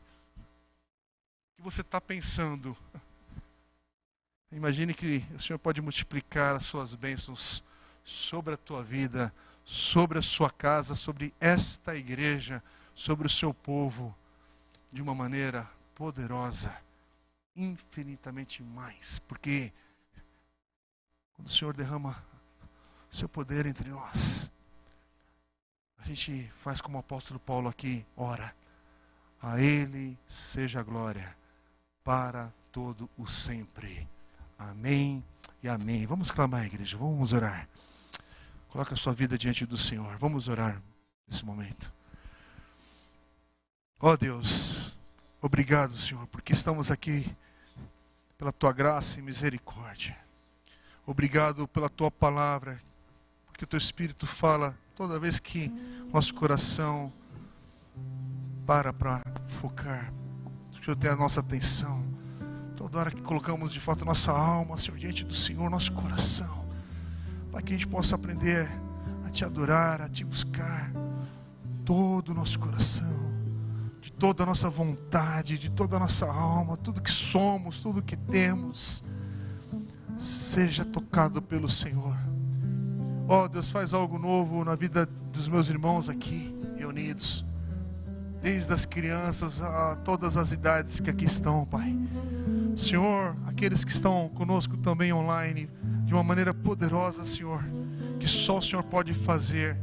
que 1.61 1.65
você 1.65 1.81
está 1.81 2.01
pensando. 2.01 2.75
Imagine 4.51 4.95
que 4.95 5.23
o 5.35 5.39
Senhor 5.39 5.59
pode 5.59 5.79
multiplicar 5.79 6.55
as 6.55 6.65
suas 6.65 6.95
bênçãos 6.95 7.63
sobre 8.03 8.55
a 8.55 8.57
tua 8.57 8.83
vida, 8.83 9.31
sobre 9.63 10.17
a 10.17 10.23
sua 10.23 10.49
casa, 10.49 10.95
sobre 10.95 11.31
esta 11.39 11.95
igreja, 11.95 12.63
sobre 12.95 13.27
o 13.27 13.29
seu 13.29 13.53
povo, 13.53 14.13
de 14.91 15.03
uma 15.03 15.13
maneira 15.13 15.69
poderosa, 15.93 16.75
infinitamente 17.55 18.63
mais. 18.63 19.19
Porque 19.19 19.71
quando 21.33 21.47
o 21.47 21.51
Senhor 21.51 21.75
derrama 21.75 22.25
seu 23.11 23.29
poder 23.29 23.67
entre 23.67 23.89
nós, 23.89 24.51
a 25.99 26.03
gente 26.03 26.51
faz 26.63 26.81
como 26.81 26.97
o 26.97 27.01
apóstolo 27.01 27.39
Paulo 27.39 27.69
aqui, 27.69 28.03
ora, 28.17 28.53
a 29.39 29.61
Ele 29.61 30.17
seja 30.27 30.79
a 30.79 30.83
glória 30.83 31.39
para 32.03 32.51
todo 32.71 33.09
o 33.17 33.27
sempre. 33.27 34.07
Amém 34.57 35.23
e 35.61 35.67
amém. 35.67 36.05
Vamos 36.05 36.31
clamar, 36.31 36.65
igreja, 36.65 36.97
vamos 36.97 37.33
orar. 37.33 37.67
Coloca 38.69 38.93
a 38.93 38.97
sua 38.97 39.13
vida 39.13 39.37
diante 39.37 39.65
do 39.65 39.77
Senhor. 39.77 40.17
Vamos 40.17 40.47
orar 40.47 40.81
nesse 41.27 41.45
momento. 41.45 41.91
Ó 43.99 44.11
oh 44.11 44.17
Deus, 44.17 44.97
obrigado, 45.39 45.95
Senhor, 45.95 46.25
porque 46.27 46.53
estamos 46.53 46.89
aqui 46.89 47.35
pela 48.37 48.51
tua 48.51 48.73
graça 48.73 49.19
e 49.19 49.21
misericórdia. 49.21 50.17
Obrigado 51.05 51.67
pela 51.67 51.89
tua 51.89 52.09
palavra, 52.09 52.79
porque 53.45 53.63
o 53.63 53.67
teu 53.67 53.77
Espírito 53.77 54.25
fala 54.25 54.75
toda 54.95 55.19
vez 55.19 55.39
que 55.39 55.69
nosso 56.11 56.33
coração 56.33 57.13
para 58.65 58.91
para 58.91 59.21
focar 59.47 60.11
Senhor, 60.83 60.95
tenha 60.95 61.13
a 61.13 61.15
nossa 61.15 61.41
atenção. 61.41 62.03
Toda 62.75 62.97
hora 62.97 63.11
que 63.11 63.21
colocamos 63.21 63.71
de 63.71 63.79
fato 63.79 64.03
nossa 64.03 64.31
alma, 64.31 64.79
Senhor, 64.79 64.97
diante 64.97 65.23
do 65.23 65.33
Senhor, 65.33 65.69
nosso 65.69 65.91
coração, 65.91 66.65
para 67.51 67.61
que 67.61 67.73
a 67.73 67.77
gente 67.77 67.87
possa 67.87 68.15
aprender 68.15 68.67
a 69.23 69.29
te 69.29 69.45
adorar, 69.45 70.01
a 70.01 70.09
te 70.09 70.25
buscar, 70.25 70.91
todo 71.85 72.29
o 72.29 72.33
nosso 72.33 72.57
coração, 72.57 73.31
de 74.01 74.11
toda 74.11 74.41
a 74.41 74.45
nossa 74.45 74.71
vontade, 74.71 75.59
de 75.59 75.69
toda 75.69 75.97
a 75.97 75.99
nossa 75.99 76.25
alma, 76.25 76.75
tudo 76.75 76.99
que 76.99 77.11
somos, 77.11 77.79
tudo 77.79 78.01
que 78.01 78.17
temos, 78.17 79.03
seja 80.17 80.83
tocado 80.83 81.43
pelo 81.43 81.69
Senhor. 81.69 82.17
Ó 83.27 83.43
oh, 83.43 83.47
Deus, 83.47 83.69
faz 83.69 83.93
algo 83.93 84.17
novo 84.17 84.65
na 84.65 84.75
vida 84.75 85.05
dos 85.31 85.47
meus 85.47 85.69
irmãos 85.69 86.09
aqui 86.09 86.55
reunidos 86.75 87.45
desde 88.41 88.73
as 88.73 88.85
crianças 88.85 89.61
a 89.61 89.95
todas 89.97 90.35
as 90.35 90.51
idades 90.51 90.99
que 90.99 91.09
aqui 91.09 91.25
estão, 91.25 91.65
Pai. 91.65 91.95
Senhor, 92.75 93.35
aqueles 93.45 93.85
que 93.85 93.91
estão 93.91 94.29
conosco 94.29 94.75
também 94.77 95.13
online, 95.13 95.69
de 96.05 96.13
uma 96.13 96.23
maneira 96.23 96.53
poderosa, 96.53 97.23
Senhor, 97.23 97.63
que 98.19 98.27
só 98.27 98.57
o 98.57 98.61
Senhor 98.61 98.83
pode 98.83 99.13
fazer, 99.13 99.77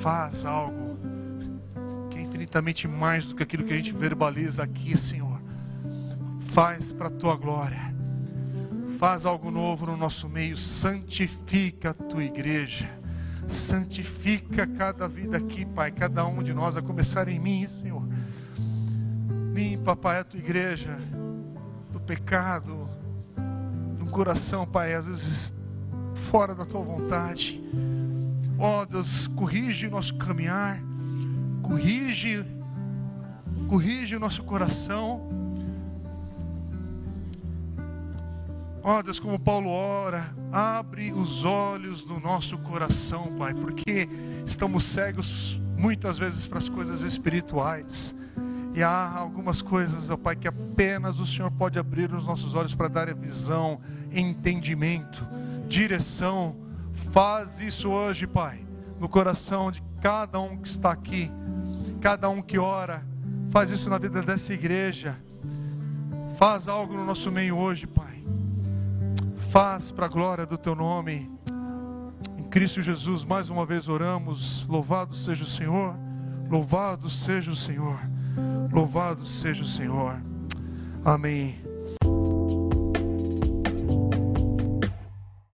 faz 0.00 0.44
algo 0.44 0.98
que 2.10 2.18
é 2.18 2.22
infinitamente 2.22 2.88
mais 2.88 3.26
do 3.26 3.36
que 3.36 3.42
aquilo 3.42 3.64
que 3.64 3.72
a 3.72 3.76
gente 3.76 3.92
verbaliza 3.92 4.64
aqui, 4.64 4.98
Senhor. 4.98 5.40
Faz 6.50 6.90
para 6.90 7.06
a 7.06 7.10
tua 7.10 7.36
glória. 7.36 7.96
Faz 8.98 9.24
algo 9.24 9.50
novo 9.50 9.86
no 9.86 9.96
nosso 9.96 10.28
meio, 10.28 10.56
santifica 10.56 11.90
a 11.90 11.94
tua 11.94 12.24
igreja 12.24 12.97
Santifica 13.48 14.66
cada 14.66 15.08
vida 15.08 15.38
aqui, 15.38 15.64
Pai, 15.64 15.90
cada 15.90 16.26
um 16.26 16.42
de 16.42 16.52
nós, 16.52 16.76
a 16.76 16.82
começar 16.82 17.28
em 17.28 17.40
mim, 17.40 17.66
Senhor. 17.66 18.06
Limpa, 19.54 19.96
Pai, 19.96 20.20
a 20.20 20.24
tua 20.24 20.38
igreja 20.38 20.96
do 21.90 21.98
pecado, 21.98 22.88
do 23.98 24.06
coração, 24.06 24.66
Pai, 24.66 24.94
às 24.94 25.06
vezes 25.06 25.52
fora 26.14 26.54
da 26.54 26.66
tua 26.66 26.82
vontade. 26.82 27.60
Ó 28.58 28.82
oh, 28.82 28.86
Deus, 28.86 29.26
corrige 29.28 29.88
nosso 29.88 30.14
caminhar, 30.14 30.82
corrige, 31.62 32.44
corrige 33.68 34.16
o 34.16 34.20
nosso 34.20 34.42
coração 34.42 35.37
Ó 38.82 38.98
oh, 38.98 39.02
Deus, 39.02 39.18
como 39.18 39.38
Paulo 39.38 39.70
ora, 39.70 40.32
abre 40.52 41.12
os 41.12 41.44
olhos 41.44 42.02
do 42.02 42.20
nosso 42.20 42.56
coração, 42.58 43.34
Pai, 43.36 43.52
porque 43.52 44.08
estamos 44.46 44.84
cegos 44.84 45.60
muitas 45.76 46.18
vezes 46.18 46.46
para 46.46 46.58
as 46.58 46.68
coisas 46.68 47.02
espirituais. 47.02 48.14
E 48.74 48.82
há 48.82 49.10
algumas 49.10 49.60
coisas, 49.60 50.10
ó 50.10 50.16
Pai, 50.16 50.36
que 50.36 50.46
apenas 50.46 51.18
o 51.18 51.26
Senhor 51.26 51.50
pode 51.50 51.78
abrir 51.78 52.12
os 52.12 52.26
nossos 52.26 52.54
olhos 52.54 52.74
para 52.74 52.88
dar 52.88 53.08
a 53.08 53.14
visão, 53.14 53.80
entendimento, 54.12 55.26
direção. 55.66 56.56
Faz 56.92 57.60
isso 57.60 57.88
hoje, 57.88 58.26
Pai, 58.26 58.64
no 59.00 59.08
coração 59.08 59.70
de 59.72 59.82
cada 60.00 60.38
um 60.38 60.56
que 60.56 60.68
está 60.68 60.92
aqui, 60.92 61.30
cada 62.00 62.28
um 62.28 62.40
que 62.40 62.58
ora. 62.58 63.04
Faz 63.50 63.70
isso 63.70 63.90
na 63.90 63.98
vida 63.98 64.22
dessa 64.22 64.52
igreja. 64.52 65.16
Faz 66.36 66.68
algo 66.68 66.94
no 66.94 67.04
nosso 67.04 67.32
meio 67.32 67.56
hoje, 67.56 67.86
Pai. 67.86 68.07
Faz 69.50 69.90
para 69.90 70.04
a 70.04 70.08
glória 70.08 70.44
do 70.44 70.58
Teu 70.58 70.74
nome. 70.74 71.30
Em 72.36 72.42
Cristo 72.44 72.82
Jesus, 72.82 73.24
mais 73.24 73.48
uma 73.48 73.64
vez 73.64 73.88
oramos. 73.88 74.66
Louvado 74.66 75.14
seja 75.14 75.44
o 75.44 75.46
Senhor. 75.46 75.96
Louvado 76.50 77.08
seja 77.08 77.50
o 77.50 77.56
Senhor. 77.56 77.98
Louvado 78.70 79.24
seja 79.24 79.62
o 79.62 79.66
Senhor. 79.66 80.22
Amém. 81.02 81.67